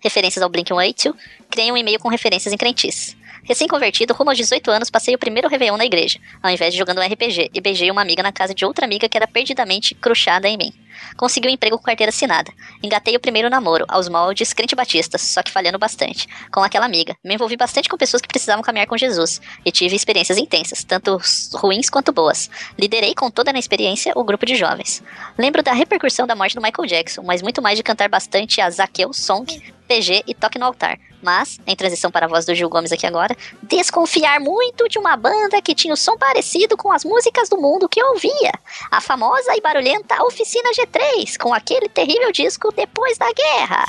referências 0.00 0.42
ao 0.42 0.48
Blink 0.48 0.68
182, 0.68 1.16
criei 1.50 1.72
um 1.72 1.76
e-mail 1.76 1.98
com 1.98 2.08
referências 2.08 2.52
em 2.52 2.56
crentices. 2.56 3.15
Recém-convertido, 3.46 4.12
rumo 4.12 4.30
aos 4.30 4.36
18 4.36 4.70
anos, 4.72 4.90
passei 4.90 5.14
o 5.14 5.18
primeiro 5.18 5.48
Réveillon 5.48 5.76
na 5.76 5.86
igreja, 5.86 6.18
ao 6.42 6.50
invés 6.50 6.72
de 6.72 6.78
jogando 6.78 6.98
um 6.98 7.06
RPG, 7.06 7.50
e 7.54 7.60
beijei 7.60 7.90
uma 7.92 8.02
amiga 8.02 8.20
na 8.20 8.32
casa 8.32 8.52
de 8.52 8.64
outra 8.64 8.84
amiga 8.84 9.08
que 9.08 9.16
era 9.16 9.26
perdidamente 9.28 9.94
cruchada 9.94 10.48
em 10.48 10.56
mim. 10.56 10.72
Consegui 11.16 11.46
um 11.46 11.50
emprego 11.50 11.78
com 11.78 11.84
carteira 11.84 12.10
assinada. 12.10 12.52
Engatei 12.82 13.14
o 13.14 13.20
primeiro 13.20 13.48
namoro, 13.48 13.84
aos 13.88 14.08
moldes 14.08 14.52
crente 14.52 14.74
batistas, 14.74 15.22
só 15.22 15.42
que 15.42 15.52
falhando 15.52 15.78
bastante. 15.78 16.26
Com 16.50 16.60
aquela 16.60 16.86
amiga. 16.86 17.16
Me 17.24 17.34
envolvi 17.34 17.56
bastante 17.56 17.88
com 17.88 17.96
pessoas 17.96 18.20
que 18.20 18.28
precisavam 18.28 18.62
caminhar 18.62 18.86
com 18.86 18.96
Jesus. 18.96 19.40
E 19.64 19.70
tive 19.70 19.94
experiências 19.94 20.38
intensas, 20.38 20.82
tanto 20.82 21.20
ruins 21.54 21.88
quanto 21.88 22.12
boas. 22.12 22.50
Liderei 22.78 23.14
com 23.14 23.30
toda 23.30 23.52
a 23.52 23.58
experiência 23.58 24.12
o 24.16 24.24
grupo 24.24 24.44
de 24.44 24.56
jovens. 24.56 25.02
Lembro 25.38 25.62
da 25.62 25.72
repercussão 25.72 26.26
da 26.26 26.34
morte 26.34 26.56
do 26.56 26.62
Michael 26.62 26.88
Jackson, 26.88 27.22
mas 27.22 27.42
muito 27.42 27.62
mais 27.62 27.76
de 27.76 27.82
cantar 27.82 28.08
bastante 28.08 28.60
a 28.60 28.68
Zaqueu, 28.70 29.12
Song, 29.12 29.46
PG 29.86 30.24
e 30.26 30.34
Toque 30.34 30.58
no 30.58 30.66
Altar. 30.66 30.98
Mas, 31.22 31.58
em 31.66 31.74
transição 31.74 32.10
para 32.10 32.26
a 32.26 32.28
voz 32.28 32.44
do 32.44 32.54
Gil 32.54 32.68
Gomes 32.68 32.92
aqui 32.92 33.06
agora, 33.06 33.36
desconfiar 33.62 34.38
muito 34.40 34.88
de 34.88 34.98
uma 34.98 35.16
banda 35.16 35.60
que 35.62 35.74
tinha 35.74 35.94
o 35.94 35.96
som 35.96 36.16
parecido 36.16 36.76
com 36.76 36.92
as 36.92 37.04
músicas 37.04 37.48
do 37.48 37.56
mundo 37.56 37.88
que 37.88 38.00
eu 38.00 38.08
ouvia. 38.08 38.52
A 38.90 39.00
famosa 39.00 39.56
e 39.56 39.60
barulhenta 39.60 40.22
Oficina 40.24 40.70
G3, 40.72 41.38
com 41.38 41.52
aquele 41.54 41.88
terrível 41.88 42.30
disco 42.30 42.72
Depois 42.72 43.16
da 43.18 43.32
Guerra. 43.32 43.86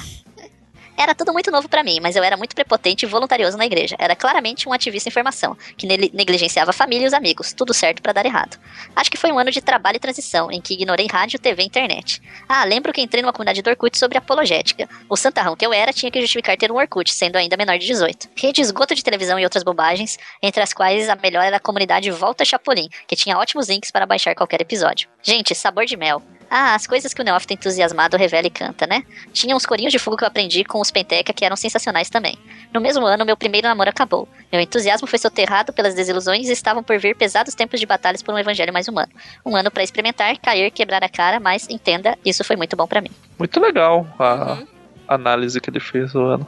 Era 0.98 1.14
tudo 1.14 1.32
muito 1.32 1.52
novo 1.52 1.70
para 1.70 1.84
mim, 1.84 2.00
mas 2.02 2.16
eu 2.16 2.24
era 2.24 2.36
muito 2.36 2.56
prepotente 2.56 3.06
e 3.06 3.08
voluntarioso 3.08 3.56
na 3.56 3.68
igreja. 3.68 3.96
Era 4.00 4.16
claramente 4.16 4.68
um 4.68 4.74
ativista 4.74 5.10
em 5.10 5.12
formação, 5.12 5.56
que 5.78 5.86
negligenciava 5.86 6.72
a 6.72 6.74
família 6.74 7.06
e 7.06 7.08
os 7.08 7.14
amigos, 7.14 7.54
tudo 7.54 7.72
certo 7.72 8.02
para 8.02 8.14
dar 8.14 8.26
errado. 8.26 8.58
Acho 8.96 9.12
que 9.12 9.18
foi 9.18 9.32
um 9.32 9.38
ano 9.38 9.52
de 9.52 9.62
trabalho 9.62 9.98
e 9.98 10.00
transição, 10.00 10.52
em 10.52 10.60
que 10.60 10.74
ignorei 10.74 11.06
rádio, 11.06 11.38
TV 11.38 11.62
e 11.62 11.66
internet. 11.68 12.20
Ah, 12.50 12.64
lembro 12.64 12.92
que 12.92 13.00
entrei 13.00 13.22
numa 13.22 13.32
comunidade 13.32 13.62
do 13.62 13.70
Orkut 13.70 13.96
sobre 13.96 14.18
apologética. 14.18 14.90
O 15.08 15.16
santarrão 15.16 15.56
que 15.56 15.66
eu 15.66 15.72
era 15.72 15.94
tinha 15.94 16.12
que 16.12 16.20
justificar 16.20 16.58
ter 16.58 16.72
um 16.72 16.78
Orkut, 16.78 17.14
sendo 17.14 17.36
ainda 17.36 17.56
menor 17.56 17.78
de 17.78 17.86
18. 17.86 18.30
Rede 18.36 18.62
esgoto 18.62 18.96
de 18.96 19.04
televisão 19.04 19.40
e 19.40 19.44
outras 19.44 19.64
bobagens, 19.64 20.18
entre 20.42 20.64
as 20.64 20.74
quais 20.74 21.10
a 21.10 21.16
melhor 21.16 21.44
era 21.44 21.58
a 21.58 21.60
comunidade 21.60 22.10
Volta 22.10 22.44
Chapolin, 22.44 22.90
que 23.06 23.16
tinha 23.16 23.38
ótimos 23.38 23.70
links 23.70 23.92
para 23.92 24.08
baixar 24.08 24.34
qualquer 24.34 24.62
episódio. 24.62 25.08
Gente, 25.22 25.54
sabor 25.54 25.86
de 25.86 25.96
mel. 25.96 26.24
Ah, 26.50 26.76
as 26.76 26.88
coisas 26.88 27.14
que 27.14 27.22
o 27.22 27.26
neófito 27.26 27.54
entusiasmado 27.54 28.16
revela 28.16 28.48
e 28.48 28.50
canta, 28.50 28.88
né? 28.88 29.04
Tinha 29.34 29.56
uns 29.56 29.66
corinhos 29.66 29.92
de 29.92 30.00
fogo 30.00 30.16
que 30.16 30.24
eu 30.24 30.28
aprendi 30.28 30.64
com 30.64 30.80
os 30.80 30.90
Penteca 30.90 31.34
que 31.34 31.44
eram 31.44 31.58
sensacionais 31.58 32.10
também. 32.10 32.38
No 32.74 32.80
mesmo 32.80 33.06
ano, 33.06 33.26
meu 33.26 33.36
primeiro 33.36 33.68
namoro 33.68 33.90
acabou. 33.90 34.28
Meu 34.52 34.62
entusiasmo 34.62 35.08
foi 35.08 35.20
soterrado 35.20 35.74
pelas 35.74 35.94
desilusões 35.94 36.48
e 36.48 36.54
estavam 36.54 36.82
por 36.82 36.98
vir 36.98 37.16
pesados 37.16 37.54
tempos 37.54 37.80
de 37.80 37.86
batalhas 37.86 38.22
por 38.22 38.34
um 38.34 38.40
evangelho 38.40 38.72
mais 38.72 38.88
humano. 38.88 39.12
Um 39.46 39.56
ano 39.56 39.70
para 39.70 39.84
experimentar, 39.84 40.38
cair, 40.38 40.72
quebrar 40.72 41.04
a 41.04 41.10
cara, 41.10 41.40
mas 41.40 41.68
entenda, 41.70 42.18
isso 42.24 42.44
foi 42.44 42.56
muito 42.56 42.78
bom 42.78 42.88
para 42.88 43.02
mim. 43.02 43.12
Muito 43.38 43.60
legal 43.60 44.08
a 44.18 44.54
uhum. 44.54 44.68
análise 45.08 45.60
que 45.60 45.70
ele 45.70 45.82
fez 45.82 46.16
o 46.16 46.22
ano. 46.22 46.48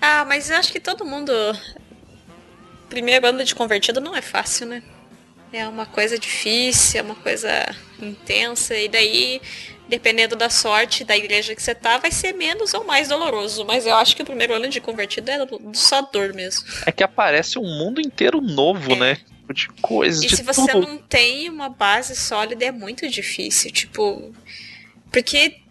Ah, 0.00 0.24
mas 0.26 0.50
eu 0.50 0.56
acho 0.56 0.70
que 0.70 0.80
todo 0.80 1.04
mundo. 1.04 1.32
Primeiro 2.88 3.26
ano 3.26 3.44
de 3.44 3.54
convertido 3.54 4.00
não 4.00 4.14
é 4.14 4.22
fácil, 4.22 4.66
né? 4.66 4.82
É 5.52 5.66
uma 5.66 5.86
coisa 5.86 6.18
difícil, 6.18 7.00
é 7.00 7.02
uma 7.02 7.14
coisa 7.14 7.48
intensa, 8.00 8.76
e 8.76 8.88
daí, 8.88 9.40
dependendo 9.88 10.36
da 10.36 10.50
sorte 10.50 11.04
da 11.04 11.16
igreja 11.16 11.54
que 11.54 11.62
você 11.62 11.74
tá, 11.74 11.98
vai 11.98 12.10
ser 12.10 12.34
menos 12.34 12.74
ou 12.74 12.84
mais 12.84 13.08
doloroso. 13.08 13.64
Mas 13.64 13.86
eu 13.86 13.94
acho 13.94 14.14
que 14.14 14.22
o 14.22 14.26
primeiro 14.26 14.54
ano 14.54 14.68
de 14.68 14.80
convertido 14.80 15.30
é 15.30 15.38
só 15.72 16.02
dor 16.02 16.34
mesmo. 16.34 16.66
É 16.84 16.92
que 16.92 17.02
aparece 17.02 17.58
um 17.58 17.66
mundo 17.78 18.00
inteiro 18.00 18.40
novo, 18.40 18.92
é. 18.92 18.96
né? 18.96 19.18
De 19.52 19.68
coisas. 19.80 20.22
E 20.22 20.28
se 20.28 20.42
você 20.42 20.70
tudo. 20.70 20.86
não 20.86 20.98
tem 20.98 21.48
uma 21.48 21.70
base 21.70 22.14
sólida, 22.14 22.66
é 22.66 22.70
muito 22.70 23.08
difícil. 23.08 23.70
Tipo. 23.70 24.34
Porque 25.10 25.62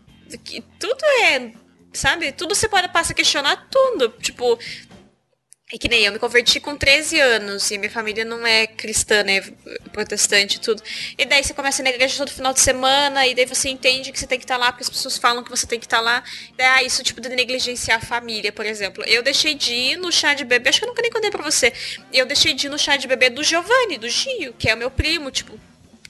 tudo 0.80 1.06
é 1.22 1.52
sabe? 1.98 2.32
Tudo 2.32 2.56
você 2.56 2.70
pode 2.70 2.88
passar 2.90 3.14
a 3.14 3.16
questionar 3.16 3.68
tudo. 3.70 4.10
Tipo, 4.22 4.58
é 5.72 5.78
que 5.78 5.90
nem 5.90 6.06
eu 6.06 6.14
me 6.14 6.20
converti 6.20 6.62
com 6.62 6.78
13 6.78 7.20
anos 7.20 7.70
e 7.72 7.78
minha 7.78 7.92
família 7.92 8.24
não 8.24 8.48
é 8.48 8.66
cristã, 8.68 9.22
né? 9.22 9.42
Protestante 9.92 10.56
e 10.56 10.60
tudo. 10.62 10.82
E 11.18 11.26
daí 11.26 11.44
você 11.44 11.54
começa 11.54 11.84
na 11.84 11.90
igreja 11.90 12.18
todo 12.18 12.32
final 12.32 12.54
de 12.54 12.62
semana 12.62 13.28
e 13.28 13.36
daí 13.36 13.46
você 13.46 13.68
entende 13.68 14.14
que 14.14 14.18
você 14.18 14.26
tem 14.26 14.40
que 14.40 14.46
estar 14.46 14.56
lá 14.56 14.72
porque 14.72 14.84
as 14.84 14.90
pessoas 14.90 15.18
falam 15.18 15.44
que 15.44 15.50
você 15.50 15.68
tem 15.68 15.78
que 15.78 15.86
estar 15.86 16.00
lá. 16.00 16.24
E 16.54 16.58
daí, 16.58 16.68
ah, 16.68 16.84
isso 16.84 17.04
tipo 17.04 17.20
de 17.20 17.28
negligenciar 17.28 17.98
a 17.98 18.06
família, 18.06 18.50
por 18.54 18.66
exemplo. 18.66 19.04
Eu 19.06 19.22
deixei 19.22 19.56
de 19.56 19.74
ir 19.74 19.98
no 19.98 20.10
chá 20.10 20.34
de 20.34 20.46
bebê, 20.46 20.70
acho 20.70 20.80
que 20.80 20.86
eu 20.86 20.90
nunca 20.90 21.02
nem 21.02 21.12
contei 21.12 21.30
pra 21.30 21.44
você. 21.44 21.74
Eu 22.14 22.26
deixei 22.26 22.54
de 22.54 22.68
ir 22.68 22.70
no 22.70 22.80
chá 22.80 22.96
de 22.96 23.06
bebê 23.06 23.30
do 23.30 23.44
Giovanni, 23.44 23.98
do 23.98 24.08
Gio, 24.08 24.54
que 24.58 24.70
é 24.70 24.74
o 24.74 24.78
meu 24.78 24.90
primo, 24.90 25.30
tipo, 25.32 25.60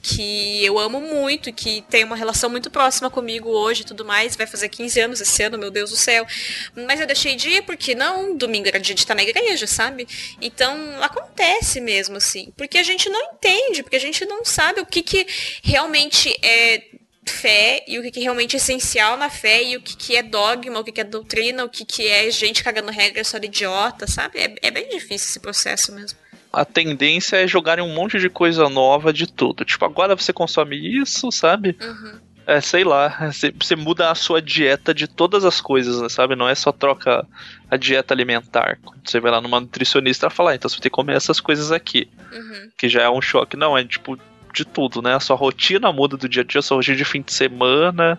que 0.02 0.64
eu 0.64 0.78
amo 0.78 1.00
muito, 1.00 1.52
que 1.52 1.82
tem 1.82 2.04
uma 2.04 2.16
relação 2.16 2.48
muito 2.48 2.70
próxima 2.70 3.10
comigo 3.10 3.48
hoje 3.48 3.82
e 3.82 3.84
tudo 3.84 4.04
mais. 4.04 4.36
Vai 4.36 4.46
fazer 4.46 4.68
15 4.68 5.00
anos 5.00 5.20
esse 5.20 5.42
ano, 5.42 5.58
meu 5.58 5.70
Deus 5.70 5.90
do 5.90 5.96
céu. 5.96 6.26
Mas 6.74 7.00
eu 7.00 7.06
deixei 7.06 7.36
de 7.36 7.48
ir 7.48 7.62
porque 7.62 7.94
não, 7.94 8.36
domingo 8.36 8.68
era 8.68 8.80
dia 8.80 8.94
de 8.94 9.00
estar 9.00 9.14
na 9.14 9.22
igreja, 9.22 9.66
sabe? 9.66 10.06
Então 10.40 10.76
acontece 11.02 11.80
mesmo 11.80 12.16
assim. 12.16 12.52
Porque 12.56 12.78
a 12.78 12.82
gente 12.82 13.08
não 13.08 13.32
entende, 13.32 13.82
porque 13.82 13.96
a 13.96 14.00
gente 14.00 14.24
não 14.24 14.44
sabe 14.44 14.80
o 14.80 14.86
que, 14.86 15.02
que 15.02 15.26
realmente 15.62 16.34
é 16.42 16.82
fé 17.26 17.84
e 17.86 17.98
o 17.98 18.02
que, 18.02 18.10
que 18.10 18.20
realmente 18.20 18.56
é 18.56 18.56
essencial 18.56 19.16
na 19.16 19.28
fé 19.28 19.62
e 19.62 19.76
o 19.76 19.82
que, 19.82 19.96
que 19.96 20.16
é 20.16 20.22
dogma, 20.22 20.80
o 20.80 20.84
que, 20.84 20.92
que 20.92 21.00
é 21.00 21.04
doutrina, 21.04 21.64
o 21.64 21.68
que, 21.68 21.84
que 21.84 22.08
é 22.08 22.30
gente 22.30 22.64
cagando 22.64 22.90
regra 22.90 23.22
só 23.22 23.36
idiota, 23.36 24.06
sabe? 24.06 24.38
É, 24.38 24.54
é 24.62 24.70
bem 24.70 24.88
difícil 24.88 25.28
esse 25.28 25.40
processo 25.40 25.92
mesmo 25.92 26.18
a 26.52 26.64
tendência 26.64 27.36
é 27.36 27.46
jogarem 27.46 27.84
um 27.84 27.94
monte 27.94 28.18
de 28.18 28.28
coisa 28.28 28.68
nova 28.68 29.12
de 29.12 29.26
tudo. 29.26 29.64
Tipo, 29.64 29.84
agora 29.84 30.16
você 30.16 30.32
consome 30.32 30.76
isso, 30.76 31.30
sabe? 31.30 31.76
Uhum. 31.80 32.18
É, 32.46 32.62
sei 32.62 32.82
lá, 32.82 33.30
você 33.58 33.76
muda 33.76 34.10
a 34.10 34.14
sua 34.14 34.40
dieta 34.40 34.94
de 34.94 35.06
todas 35.06 35.44
as 35.44 35.60
coisas, 35.60 36.00
né, 36.00 36.08
sabe? 36.08 36.34
Não 36.34 36.48
é 36.48 36.54
só 36.54 36.72
troca 36.72 37.26
a 37.70 37.76
dieta 37.76 38.14
alimentar. 38.14 38.78
Você 39.04 39.20
vai 39.20 39.30
lá 39.30 39.38
numa 39.38 39.60
nutricionista 39.60 40.28
e 40.28 40.30
fala, 40.30 40.52
ah, 40.52 40.54
então 40.54 40.66
você 40.66 40.76
ter 40.76 40.88
que 40.88 40.90
comer 40.90 41.14
essas 41.14 41.40
coisas 41.40 41.70
aqui. 41.70 42.08
Uhum. 42.32 42.70
Que 42.78 42.88
já 42.88 43.02
é 43.02 43.10
um 43.10 43.20
choque. 43.20 43.54
Não, 43.54 43.76
é 43.76 43.84
tipo 43.84 44.18
de 44.54 44.64
tudo, 44.64 45.02
né? 45.02 45.14
A 45.14 45.20
sua 45.20 45.36
rotina 45.36 45.92
muda 45.92 46.16
do 46.16 46.26
dia 46.26 46.42
a 46.42 46.44
dia, 46.44 46.60
a 46.60 46.62
sua 46.62 46.78
rotina 46.78 46.96
de 46.96 47.04
fim 47.04 47.20
de 47.20 47.34
semana. 47.34 48.18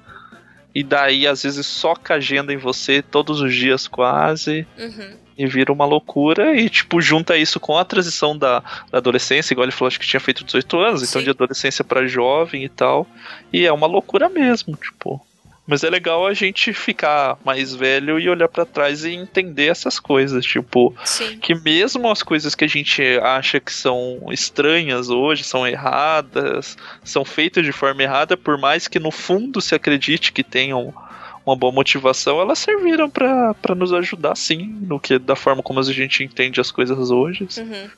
E 0.75 0.83
daí, 0.83 1.25
às 1.25 1.41
vezes, 1.41 1.65
soca 1.65 2.13
a 2.13 2.17
agenda 2.17 2.53
em 2.53 2.57
você 2.57 3.01
todos 3.01 3.41
os 3.41 3.55
dias 3.55 3.87
quase. 3.87 4.67
Uhum. 4.77 5.17
E 5.39 5.47
vira 5.47 5.71
uma 5.71 5.85
loucura 5.85 6.53
e, 6.53 6.69
tipo, 6.69 6.99
junta 6.99 7.37
isso 7.37 7.61
com 7.61 7.77
a 7.77 7.85
transição 7.85 8.37
da, 8.37 8.59
da 8.91 8.97
adolescência, 8.97 9.53
igual 9.53 9.63
ele 9.63 9.71
falou, 9.71 9.87
acho 9.87 9.97
que 9.97 10.05
tinha 10.05 10.19
feito 10.19 10.43
18 10.43 10.77
anos, 10.77 11.01
então 11.01 11.21
Sim. 11.21 11.23
de 11.23 11.29
adolescência 11.29 11.81
pra 11.81 12.05
jovem 12.05 12.65
e 12.65 12.67
tal. 12.67 13.07
E 13.53 13.65
é 13.65 13.71
uma 13.71 13.87
loucura 13.87 14.27
mesmo, 14.27 14.75
tipo. 14.75 15.25
Mas 15.65 15.81
é 15.83 15.89
legal 15.89 16.27
a 16.27 16.33
gente 16.33 16.73
ficar 16.73 17.37
mais 17.45 17.73
velho 17.73 18.19
e 18.19 18.27
olhar 18.27 18.49
pra 18.49 18.65
trás 18.65 19.05
e 19.05 19.13
entender 19.13 19.67
essas 19.67 19.97
coisas, 19.97 20.43
tipo, 20.43 20.93
Sim. 21.05 21.37
que 21.37 21.55
mesmo 21.55 22.11
as 22.11 22.21
coisas 22.21 22.53
que 22.53 22.65
a 22.65 22.67
gente 22.67 23.01
acha 23.21 23.61
que 23.61 23.71
são 23.71 24.19
estranhas 24.31 25.09
hoje, 25.09 25.43
são 25.45 25.65
erradas, 25.65 26.75
são 27.01 27.23
feitas 27.23 27.63
de 27.63 27.71
forma 27.71 28.03
errada, 28.03 28.35
por 28.35 28.57
mais 28.57 28.89
que 28.89 28.99
no 28.99 29.11
fundo 29.11 29.61
se 29.61 29.73
acredite 29.73 30.33
que 30.33 30.43
tenham 30.43 30.93
uma 31.49 31.55
boa 31.55 31.71
motivação, 31.71 32.39
elas 32.39 32.59
serviram 32.59 33.09
pra 33.09 33.53
pra 33.55 33.75
nos 33.75 33.93
ajudar 33.93 34.35
sim, 34.35 34.77
no 34.81 34.99
que 34.99 35.19
da 35.19 35.35
forma 35.35 35.63
como 35.63 35.79
a 35.79 35.83
gente 35.83 36.23
entende 36.23 36.61
as 36.61 36.71
coisas 36.71 37.09
hoje. 37.11 37.47
Uhum. 37.57 37.89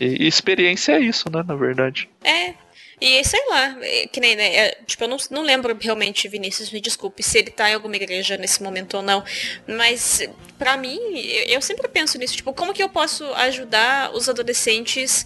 E, 0.00 0.24
e 0.24 0.26
experiência 0.26 0.92
é 0.92 1.00
isso, 1.00 1.30
né, 1.30 1.42
na 1.46 1.54
verdade. 1.54 2.08
É. 2.24 2.54
E 3.00 3.22
sei 3.24 3.40
lá, 3.48 3.76
que 4.12 4.18
nem, 4.18 4.34
né? 4.34 4.56
é, 4.56 4.78
tipo, 4.84 5.04
eu 5.04 5.08
não, 5.08 5.16
não 5.30 5.42
lembro 5.42 5.76
realmente, 5.80 6.26
Vinícius, 6.26 6.72
me 6.72 6.80
desculpe, 6.80 7.22
se 7.22 7.38
ele 7.38 7.50
tá 7.50 7.70
em 7.70 7.74
alguma 7.74 7.94
igreja 7.94 8.36
nesse 8.36 8.60
momento 8.60 8.96
ou 8.96 9.02
não. 9.02 9.22
Mas, 9.68 10.28
pra 10.58 10.76
mim, 10.76 10.98
eu, 11.14 11.44
eu 11.54 11.62
sempre 11.62 11.86
penso 11.86 12.18
nisso, 12.18 12.36
tipo, 12.36 12.52
como 12.52 12.74
que 12.74 12.82
eu 12.82 12.88
posso 12.88 13.24
ajudar 13.34 14.12
os 14.12 14.28
adolescentes 14.28 15.24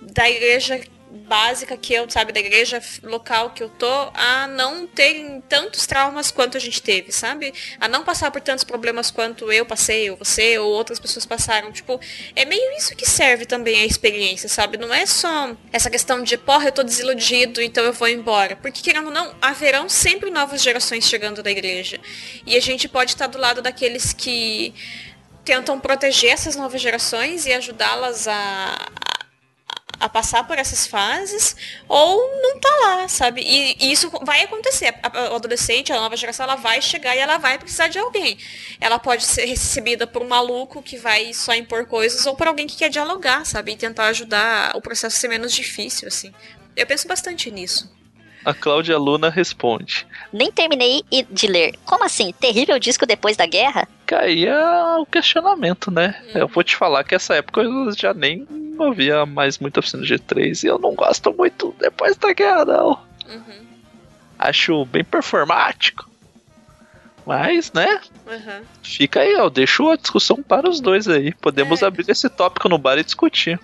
da 0.00 0.30
igreja 0.30 0.80
básica 1.10 1.76
que 1.76 1.92
eu, 1.92 2.08
sabe, 2.08 2.32
da 2.32 2.40
igreja 2.40 2.82
local 3.02 3.50
que 3.50 3.62
eu 3.62 3.68
tô, 3.68 4.10
a 4.14 4.46
não 4.46 4.86
terem 4.86 5.40
tantos 5.48 5.86
traumas 5.86 6.30
quanto 6.30 6.56
a 6.56 6.60
gente 6.60 6.82
teve, 6.82 7.12
sabe? 7.12 7.52
A 7.80 7.88
não 7.88 8.04
passar 8.04 8.30
por 8.30 8.40
tantos 8.40 8.64
problemas 8.64 9.10
quanto 9.10 9.50
eu 9.50 9.64
passei, 9.64 10.10
ou 10.10 10.16
você, 10.16 10.58
ou 10.58 10.70
outras 10.70 10.98
pessoas 10.98 11.24
passaram. 11.26 11.72
Tipo, 11.72 12.00
é 12.34 12.44
meio 12.44 12.76
isso 12.76 12.94
que 12.94 13.08
serve 13.08 13.46
também 13.46 13.80
a 13.80 13.86
experiência, 13.86 14.48
sabe? 14.48 14.76
Não 14.76 14.92
é 14.92 15.06
só 15.06 15.56
essa 15.72 15.90
questão 15.90 16.22
de, 16.22 16.36
porra, 16.36 16.66
eu 16.66 16.72
tô 16.72 16.82
desiludido, 16.82 17.60
então 17.60 17.84
eu 17.84 17.92
vou 17.92 18.08
embora. 18.08 18.56
Porque, 18.56 18.82
querendo 18.82 19.06
ou 19.06 19.12
não, 19.12 19.34
haverão 19.40 19.88
sempre 19.88 20.30
novas 20.30 20.62
gerações 20.62 21.08
chegando 21.08 21.42
da 21.42 21.50
igreja. 21.50 21.98
E 22.46 22.56
a 22.56 22.60
gente 22.60 22.88
pode 22.88 23.12
estar 23.12 23.26
do 23.26 23.38
lado 23.38 23.62
daqueles 23.62 24.12
que 24.12 24.74
tentam 25.44 25.80
proteger 25.80 26.32
essas 26.32 26.56
novas 26.56 26.80
gerações 26.80 27.46
e 27.46 27.52
ajudá-las 27.52 28.28
a, 28.28 28.76
a 30.00 30.08
passar 30.08 30.46
por 30.46 30.58
essas 30.58 30.86
fases 30.86 31.56
ou 31.88 32.18
não 32.42 32.60
tá 32.60 32.68
lá, 32.82 33.08
sabe? 33.08 33.40
E, 33.42 33.76
e 33.80 33.92
isso 33.92 34.10
vai 34.22 34.42
acontecer. 34.44 34.94
A, 35.02 35.08
a- 35.26 35.32
o 35.32 35.36
adolescente, 35.36 35.92
a 35.92 36.00
nova 36.00 36.16
geração, 36.16 36.44
ela 36.44 36.56
vai 36.56 36.80
chegar 36.80 37.16
e 37.16 37.18
ela 37.18 37.38
vai 37.38 37.58
precisar 37.58 37.88
de 37.88 37.98
alguém. 37.98 38.38
Ela 38.80 38.98
pode 38.98 39.24
ser 39.24 39.44
recebida 39.46 40.06
por 40.06 40.22
um 40.22 40.28
maluco 40.28 40.82
que 40.82 40.96
vai 40.96 41.32
só 41.34 41.54
impor 41.54 41.86
coisas 41.86 42.26
ou 42.26 42.34
por 42.36 42.46
alguém 42.46 42.66
que 42.66 42.76
quer 42.76 42.90
dialogar, 42.90 43.44
sabe? 43.44 43.72
E 43.72 43.76
tentar 43.76 44.06
ajudar 44.06 44.72
o 44.76 44.80
processo 44.80 45.16
a 45.16 45.20
ser 45.20 45.28
menos 45.28 45.52
difícil, 45.52 46.06
assim. 46.08 46.32
Eu 46.76 46.86
penso 46.86 47.08
bastante 47.08 47.50
nisso. 47.50 47.90
A 48.44 48.54
Cláudia 48.54 48.96
Luna 48.96 49.28
responde. 49.28 50.06
Nem 50.32 50.50
terminei 50.50 51.02
de 51.28 51.46
ler. 51.48 51.74
Como 51.84 52.04
assim? 52.04 52.32
Terrível 52.40 52.78
disco 52.78 53.04
depois 53.04 53.36
da 53.36 53.44
guerra? 53.46 53.86
É 54.10 54.96
o 54.96 55.04
questionamento, 55.04 55.90
né? 55.90 56.14
Eu 56.32 56.46
vou 56.46 56.62
te 56.62 56.76
falar 56.76 57.02
que 57.04 57.14
essa 57.16 57.34
época 57.34 57.60
eu 57.60 57.92
já 57.92 58.14
nem 58.14 58.46
ouvia 58.86 59.24
mais 59.26 59.58
muito 59.58 59.78
oficina 59.78 60.04
G3 60.04 60.64
e 60.64 60.66
eu 60.66 60.78
não 60.78 60.94
gosto 60.94 61.32
muito 61.32 61.74
depois 61.78 62.16
da 62.16 62.32
guerra, 62.32 62.64
não. 62.64 62.90
Uhum. 63.28 63.66
Acho 64.38 64.84
bem 64.86 65.04
performático. 65.04 66.08
Mas, 67.26 67.70
né? 67.72 68.00
Uhum. 68.26 68.62
Fica 68.82 69.20
aí, 69.20 69.34
ó. 69.36 69.50
Deixo 69.50 69.88
a 69.90 69.96
discussão 69.96 70.42
para 70.42 70.68
os 70.68 70.80
dois 70.80 71.06
aí. 71.08 71.34
Podemos 71.34 71.82
É. 71.82 71.86
abrir 71.86 72.08
esse 72.08 72.28
tópico 72.30 72.68
no 72.70 72.78
bar 72.78 72.96
e 72.98 73.04
discutir. 73.04 73.60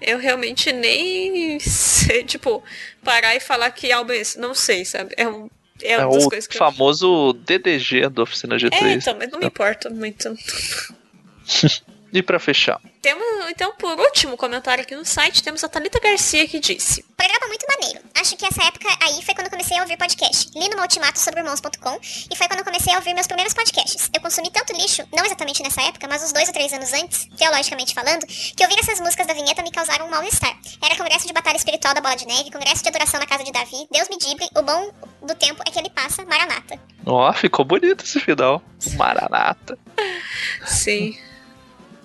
Eu 0.00 0.18
realmente 0.18 0.72
nem 0.72 1.58
sei, 1.58 2.22
tipo, 2.24 2.62
parar 3.02 3.34
e 3.34 3.40
falar 3.40 3.70
que 3.72 3.90
álbum 3.90 4.12
é 4.12 4.18
esse. 4.18 4.38
Não 4.38 4.54
sei, 4.54 4.84
sabe? 4.84 5.12
É, 5.16 5.26
um, 5.28 5.50
é, 5.82 5.92
É 5.94 6.06
o 6.06 6.28
que 6.28 6.36
eu 6.36 6.42
famoso 6.52 7.32
DDG 7.44 8.08
da 8.10 8.22
oficina 8.22 8.54
É, 8.54 8.58
G3. 8.58 8.96
então, 8.96 9.16
mas 9.18 9.30
não 9.30 9.40
me 9.40 9.46
importa 9.46 9.90
muito. 9.90 10.32
E 12.12 12.22
pra 12.22 12.38
fechar? 12.38 12.80
Temos, 13.00 13.24
então, 13.50 13.72
por 13.76 13.98
último 13.98 14.36
comentário 14.36 14.82
aqui 14.82 14.94
no 14.94 15.04
site, 15.04 15.42
temos 15.42 15.62
a 15.64 15.68
Thalita 15.68 15.98
Garcia 16.00 16.46
que 16.46 16.58
disse. 16.58 17.02
Programa 17.16 17.46
muito 17.46 17.66
maneiro. 17.66 18.00
Acho 18.20 18.36
que 18.36 18.44
essa 18.44 18.62
época 18.64 18.88
aí 19.00 19.22
foi 19.22 19.34
quando 19.34 19.46
eu 19.46 19.50
comecei 19.50 19.78
a 19.78 19.82
ouvir 19.82 19.96
podcast. 19.96 20.50
Li 20.54 20.68
no 20.68 20.82
ultimato 20.82 21.18
sobre 21.18 21.40
irmãos.com 21.40 21.98
e 22.02 22.36
foi 22.36 22.46
quando 22.46 22.58
eu 22.58 22.64
comecei 22.64 22.92
a 22.92 22.96
ouvir 22.96 23.14
meus 23.14 23.26
primeiros 23.26 23.54
podcasts. 23.54 24.10
Eu 24.12 24.20
consumi 24.20 24.50
tanto 24.50 24.72
lixo, 24.74 25.02
não 25.16 25.24
exatamente 25.24 25.62
nessa 25.62 25.82
época, 25.82 26.06
mas 26.08 26.22
uns 26.22 26.32
dois 26.32 26.48
ou 26.48 26.54
três 26.54 26.72
anos 26.72 26.92
antes, 26.92 27.26
teologicamente 27.36 27.94
falando, 27.94 28.26
que 28.26 28.62
ouvir 28.62 28.78
essas 28.78 29.00
músicas 29.00 29.26
da 29.26 29.34
vinheta 29.34 29.62
me 29.62 29.70
causaram 29.70 30.06
um 30.06 30.10
mal-estar. 30.10 30.54
Era 30.82 30.96
congresso 30.96 31.26
de 31.26 31.32
batalha 31.32 31.56
espiritual 31.56 31.94
da 31.94 32.00
Bola 32.00 32.16
de 32.16 32.26
Neve, 32.26 32.50
congresso 32.50 32.82
de 32.82 32.88
adoração 32.88 33.20
na 33.20 33.26
casa 33.26 33.44
de 33.44 33.52
Davi, 33.52 33.86
Deus 33.90 34.08
me 34.08 34.18
dibre, 34.18 34.46
o 34.56 34.62
bom 34.62 34.92
do 35.22 35.34
tempo 35.34 35.62
é 35.66 35.70
que 35.70 35.78
ele 35.78 35.90
passa, 35.90 36.24
Maranata. 36.24 36.78
Ó, 37.06 37.32
ficou 37.32 37.64
bonito 37.64 38.04
esse 38.04 38.20
final. 38.20 38.62
Maranata. 38.96 39.78
Sim. 40.66 41.16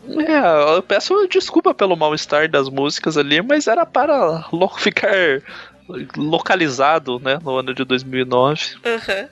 É, 0.07 0.75
eu 0.77 0.83
peço 0.83 1.27
desculpa 1.27 1.73
pelo 1.73 1.95
mal-estar 1.95 2.49
das 2.49 2.69
músicas 2.69 3.17
ali, 3.17 3.41
mas 3.41 3.67
era 3.67 3.85
para 3.85 4.47
lo- 4.51 4.69
ficar 4.77 5.41
localizado, 6.15 7.19
né, 7.19 7.39
no 7.43 7.57
ano 7.57 7.73
de 7.73 7.83
2009. 7.83 8.75
Aham. 8.85 9.27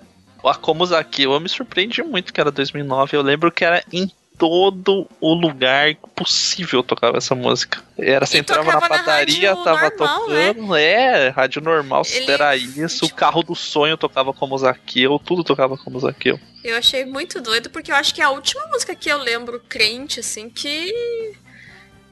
A 0.45 0.55
Como 0.55 0.86
Zaki, 0.86 1.23
eu 1.23 1.39
me 1.39 1.47
surpreendi 1.47 2.03
muito 2.03 2.33
que 2.33 2.41
era 2.41 2.51
2009. 2.51 3.15
Eu 3.15 3.21
lembro 3.21 3.49
que 3.51 3.63
era 3.63 3.81
em 3.93 4.12
todo 4.38 5.08
o 5.22 5.34
lugar 5.34 5.96
possível 6.15 6.84
tocava 6.84 7.17
essa 7.17 7.34
música. 7.36 7.82
Era, 7.98 8.26
você 8.26 8.38
E 8.38 8.39
entrava 8.39 8.65
na 8.74 8.80
na 8.80 8.88
padaria, 8.89 9.50
rádio 9.50 9.63
tava 9.63 9.89
normal, 9.89 10.30
né? 10.30 10.48
tocando. 10.54 10.76
É, 10.76 11.30
rádio 11.30 11.62
normal, 11.62 12.04
Ele- 12.10 12.32
era 12.32 12.56
isso. 12.56 13.06
O 13.06 13.13
carro 13.13 13.43
do 13.43 13.56
sonho 13.56 13.98
tocava 13.98 14.34
como 14.34 14.58
Zaqueu, 14.58 15.19
tudo 15.24 15.43
tocava 15.43 15.78
como 15.78 16.00
Zaqueu. 16.00 16.39
Eu 16.63 16.78
achei 16.78 17.06
muito 17.06 17.41
doido, 17.41 17.69
porque 17.69 17.91
eu 17.91 17.96
acho 17.96 18.13
que 18.13 18.22
é 18.22 18.26
a 18.26 18.30
última 18.30 18.65
música 18.67 18.96
que 18.96 19.10
eu 19.10 19.17
lembro 19.17 19.60
crente, 19.67 20.19
assim, 20.19 20.50
que. 20.50 21.34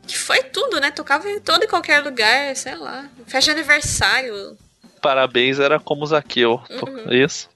Que 0.08 0.18
foi 0.18 0.44
tudo, 0.44 0.80
né? 0.80 0.92
Tocava 0.92 1.30
em 1.30 1.40
todo 1.40 1.64
e 1.64 1.68
qualquer 1.68 2.04
lugar, 2.04 2.56
sei 2.56 2.76
lá. 2.76 3.06
Festa 3.28 3.54
de 3.54 3.60
aniversário. 3.60 4.58
Parabéns, 5.02 5.60
era 5.60 5.80
como 5.80 6.06
Zaqueu. 6.06 6.62
Uhum. 6.70 7.12
Isso. 7.14 7.50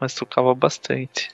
Mas 0.00 0.12
tocava 0.14 0.54
bastante. 0.54 1.30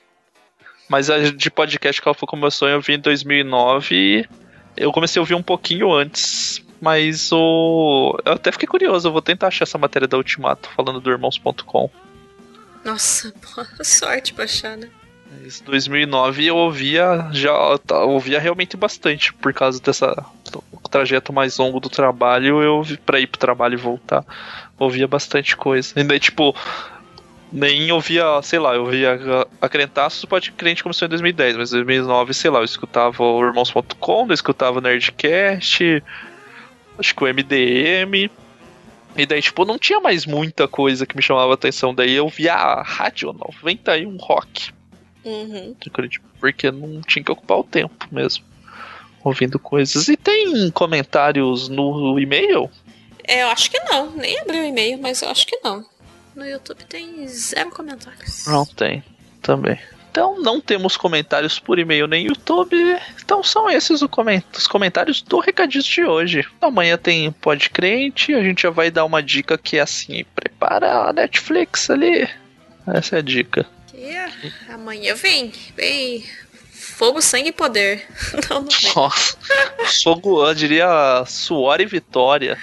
Mas 0.93 1.09
a 1.09 1.19
de 1.19 1.51
podcast 1.51 2.03
que 2.03 2.07
ela 2.07 2.15
foi 2.15 2.29
como 2.29 2.43
meu 2.43 2.51
sonho, 2.51 2.75
eu 2.75 2.81
vi 2.83 2.93
em 2.93 2.99
2009. 2.99 3.95
e 3.95 4.29
Eu 4.77 4.93
comecei 4.93 5.19
a 5.19 5.23
ouvir 5.23 5.35
um 5.35 5.43
pouquinho 5.43 5.91
antes. 5.91 6.63
Mas 6.83 7.33
o. 7.33 8.15
Eu 8.27 8.35
até 8.35 8.53
fiquei 8.53 8.69
curioso, 8.69 9.09
eu 9.09 9.13
vou 9.13 9.23
tentar 9.23 9.47
achar 9.47 9.63
essa 9.63 9.79
matéria 9.79 10.07
da 10.07 10.19
Ultimato 10.19 10.69
falando 10.77 11.01
do 11.01 11.11
irmãos.com. 11.11 11.89
Nossa, 12.85 13.33
boa 13.57 13.67
sorte 13.83 14.35
pra 14.35 14.45
achar, 14.45 14.77
né? 14.77 14.91
Mas 15.31 15.63
2009 15.63 16.45
eu 16.45 16.57
ouvia 16.57 17.31
já 17.33 17.53
tá, 17.79 17.95
eu 17.95 18.11
ouvia 18.11 18.39
realmente 18.39 18.77
bastante 18.77 19.33
por 19.33 19.55
causa 19.55 19.81
dessa 19.81 20.15
trajeto 20.91 21.33
mais 21.33 21.57
longo 21.57 21.81
do 21.81 21.89
trabalho, 21.89 22.63
eu 22.63 22.85
para 23.07 23.19
ir 23.19 23.27
pro 23.27 23.41
trabalho 23.41 23.75
e 23.75 23.79
voltar, 23.79 24.23
ouvia 24.79 25.09
bastante 25.09 25.57
coisa. 25.57 25.95
Daí 26.05 26.21
tipo 26.21 26.55
nem 27.53 27.93
ouvia, 27.93 28.41
sei 28.43 28.59
lá, 28.59 28.75
eu 28.75 28.85
ouvia 28.85 29.19
a 29.61 29.69
Crentaços, 29.69 30.25
pode 30.25 30.51
crente 30.53 30.83
começou 30.83 31.07
em 31.07 31.11
2010, 31.11 31.57
mas 31.57 31.73
em 31.73 31.77
2009, 31.77 32.33
sei 32.33 32.51
lá, 32.51 32.61
eu 32.61 32.65
escutava 32.65 33.23
o 33.23 33.45
irmãos.com, 33.45 34.27
eu 34.27 34.33
escutava 34.33 34.79
o 34.79 34.81
Nerdcast, 34.81 36.03
acho 36.99 37.15
que 37.15 37.25
o 37.25 37.27
MDM. 37.27 38.31
E 39.15 39.27
daí, 39.27 39.43
tipo, 39.43 39.67
não 39.67 39.79
tinha 39.79 40.01
mais 40.01 40.25
muita 40.25 40.67
coisa 40.67 41.05
que 41.05 41.15
me 41.15 41.23
chamava 41.23 41.53
atenção. 41.53 41.95
Daí 41.95 42.13
eu 42.13 42.29
via 42.29 42.55
a 42.55 42.83
Rádio 42.83 43.33
91 43.35 44.17
Rock. 44.17 44.73
Uhum. 45.23 45.77
Acredito, 45.87 46.23
Porque 46.41 46.71
não 46.71 47.03
tinha 47.03 47.23
que 47.23 47.31
ocupar 47.31 47.59
o 47.59 47.65
tempo 47.65 48.09
mesmo. 48.11 48.43
Ouvindo 49.23 49.59
coisas. 49.59 50.09
E 50.09 50.17
tem 50.17 50.71
comentários 50.71 51.69
no 51.69 52.19
e-mail? 52.19 52.71
É, 53.25 53.43
eu 53.43 53.49
acho 53.49 53.71
que 53.71 53.79
não. 53.81 54.11
Nem 54.13 54.41
abri 54.41 54.59
o 54.59 54.65
e-mail, 54.65 54.99
mas 55.01 55.21
eu 55.21 55.29
acho 55.29 55.47
que 55.47 55.59
não. 55.63 55.85
No 56.35 56.47
YouTube 56.47 56.85
tem 56.85 57.27
zero 57.29 57.71
comentários. 57.71 58.47
Não 58.47 58.65
tem. 58.65 59.05
Também. 59.41 59.79
Então 60.11 60.39
não 60.41 60.61
temos 60.61 60.95
comentários 60.95 61.59
por 61.59 61.79
e-mail 61.79 62.07
nem 62.07 62.27
YouTube. 62.27 62.77
Então 63.25 63.43
são 63.43 63.71
esses 63.71 64.03
os 64.03 64.67
comentários 64.67 65.23
do 65.23 65.41
Recadinhos 65.41 65.87
de 65.87 66.05
hoje. 66.05 66.47
Amanhã 66.61 66.99
tem 66.99 67.33
Pode 67.33 67.71
Crente. 67.71 68.35
A 68.35 68.43
gente 68.43 68.63
já 68.63 68.71
vai 68.71 68.91
dar 68.91 69.07
uma 69.07 69.23
dica 69.23 69.57
que 69.57 69.79
é 69.79 69.81
assim: 69.81 70.23
prepara 70.35 71.09
a 71.09 71.13
Netflix 71.15 71.89
ali. 71.89 72.29
Essa 72.87 73.17
é 73.17 73.19
a 73.21 73.23
dica. 73.23 73.67
E 73.95 74.15
amanhã 74.71 75.15
vem. 75.15 75.51
Vem. 75.75 76.25
Fogo, 76.71 77.23
sangue 77.23 77.49
e 77.49 77.53
poder. 77.53 78.07
Não, 78.51 78.61
não 78.61 78.69
vem. 78.69 78.95
Nossa, 78.95 79.37
Sogo, 79.87 80.47
eu 80.47 80.55
diria 80.55 81.25
suor 81.27 81.81
e 81.81 81.87
vitória. 81.87 82.59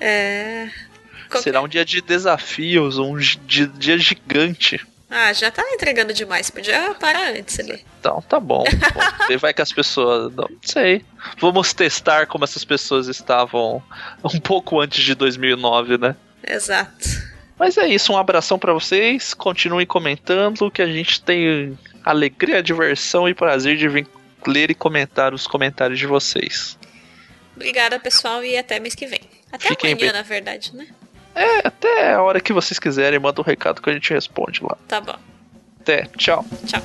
É. 0.00 0.68
Qualquer- 1.28 1.42
Será 1.44 1.60
um 1.62 1.68
dia 1.68 1.84
de 1.84 2.00
desafios, 2.00 2.98
um 2.98 3.16
dia 3.18 3.98
gigante. 3.98 4.84
Ah, 5.10 5.32
já 5.32 5.50
tá 5.50 5.62
entregando 5.72 6.12
demais. 6.12 6.50
Podia 6.50 6.94
parar 6.94 7.30
antes 7.30 7.58
ali. 7.58 7.82
Então, 7.98 8.20
tá 8.28 8.38
bom. 8.38 8.62
bom 8.64 9.38
vai 9.40 9.54
que 9.54 9.62
as 9.62 9.72
pessoas. 9.72 10.34
Não 10.34 10.48
sei. 10.62 11.02
Vamos 11.38 11.72
testar 11.72 12.26
como 12.26 12.44
essas 12.44 12.62
pessoas 12.64 13.08
estavam 13.08 13.82
um 14.22 14.38
pouco 14.38 14.78
antes 14.80 15.02
de 15.02 15.14
2009, 15.14 15.96
né? 15.96 16.14
Exato. 16.46 17.08
Mas 17.58 17.78
é 17.78 17.88
isso, 17.88 18.12
um 18.12 18.18
abração 18.18 18.58
para 18.58 18.72
vocês. 18.72 19.32
Continuem 19.32 19.86
comentando, 19.86 20.70
que 20.70 20.82
a 20.82 20.86
gente 20.86 21.22
tem 21.22 21.76
alegria, 22.04 22.62
diversão 22.62 23.28
e 23.28 23.34
prazer 23.34 23.76
de 23.76 23.88
vir 23.88 24.06
ler 24.46 24.70
e 24.70 24.74
comentar 24.74 25.32
os 25.34 25.46
comentários 25.46 25.98
de 25.98 26.06
vocês. 26.06 26.78
Obrigada, 27.56 27.98
pessoal, 27.98 28.44
e 28.44 28.56
até 28.56 28.78
mês 28.78 28.94
que 28.94 29.06
vem. 29.06 29.20
Até 29.50 29.68
Fiquem 29.70 29.92
amanhã, 29.94 30.12
bem. 30.12 30.20
na 30.20 30.22
verdade, 30.22 30.76
né? 30.76 30.86
É, 31.38 31.68
até 31.68 32.14
a 32.14 32.22
hora 32.22 32.40
que 32.40 32.52
vocês 32.52 32.78
quiserem, 32.78 33.18
manda 33.18 33.40
um 33.40 33.44
recado 33.44 33.80
que 33.80 33.88
a 33.88 33.92
gente 33.92 34.12
responde 34.12 34.62
lá. 34.62 34.76
Tá 34.88 35.00
bom. 35.00 35.14
Até, 35.80 36.08
tchau. 36.16 36.44
Tchau. 36.66 36.82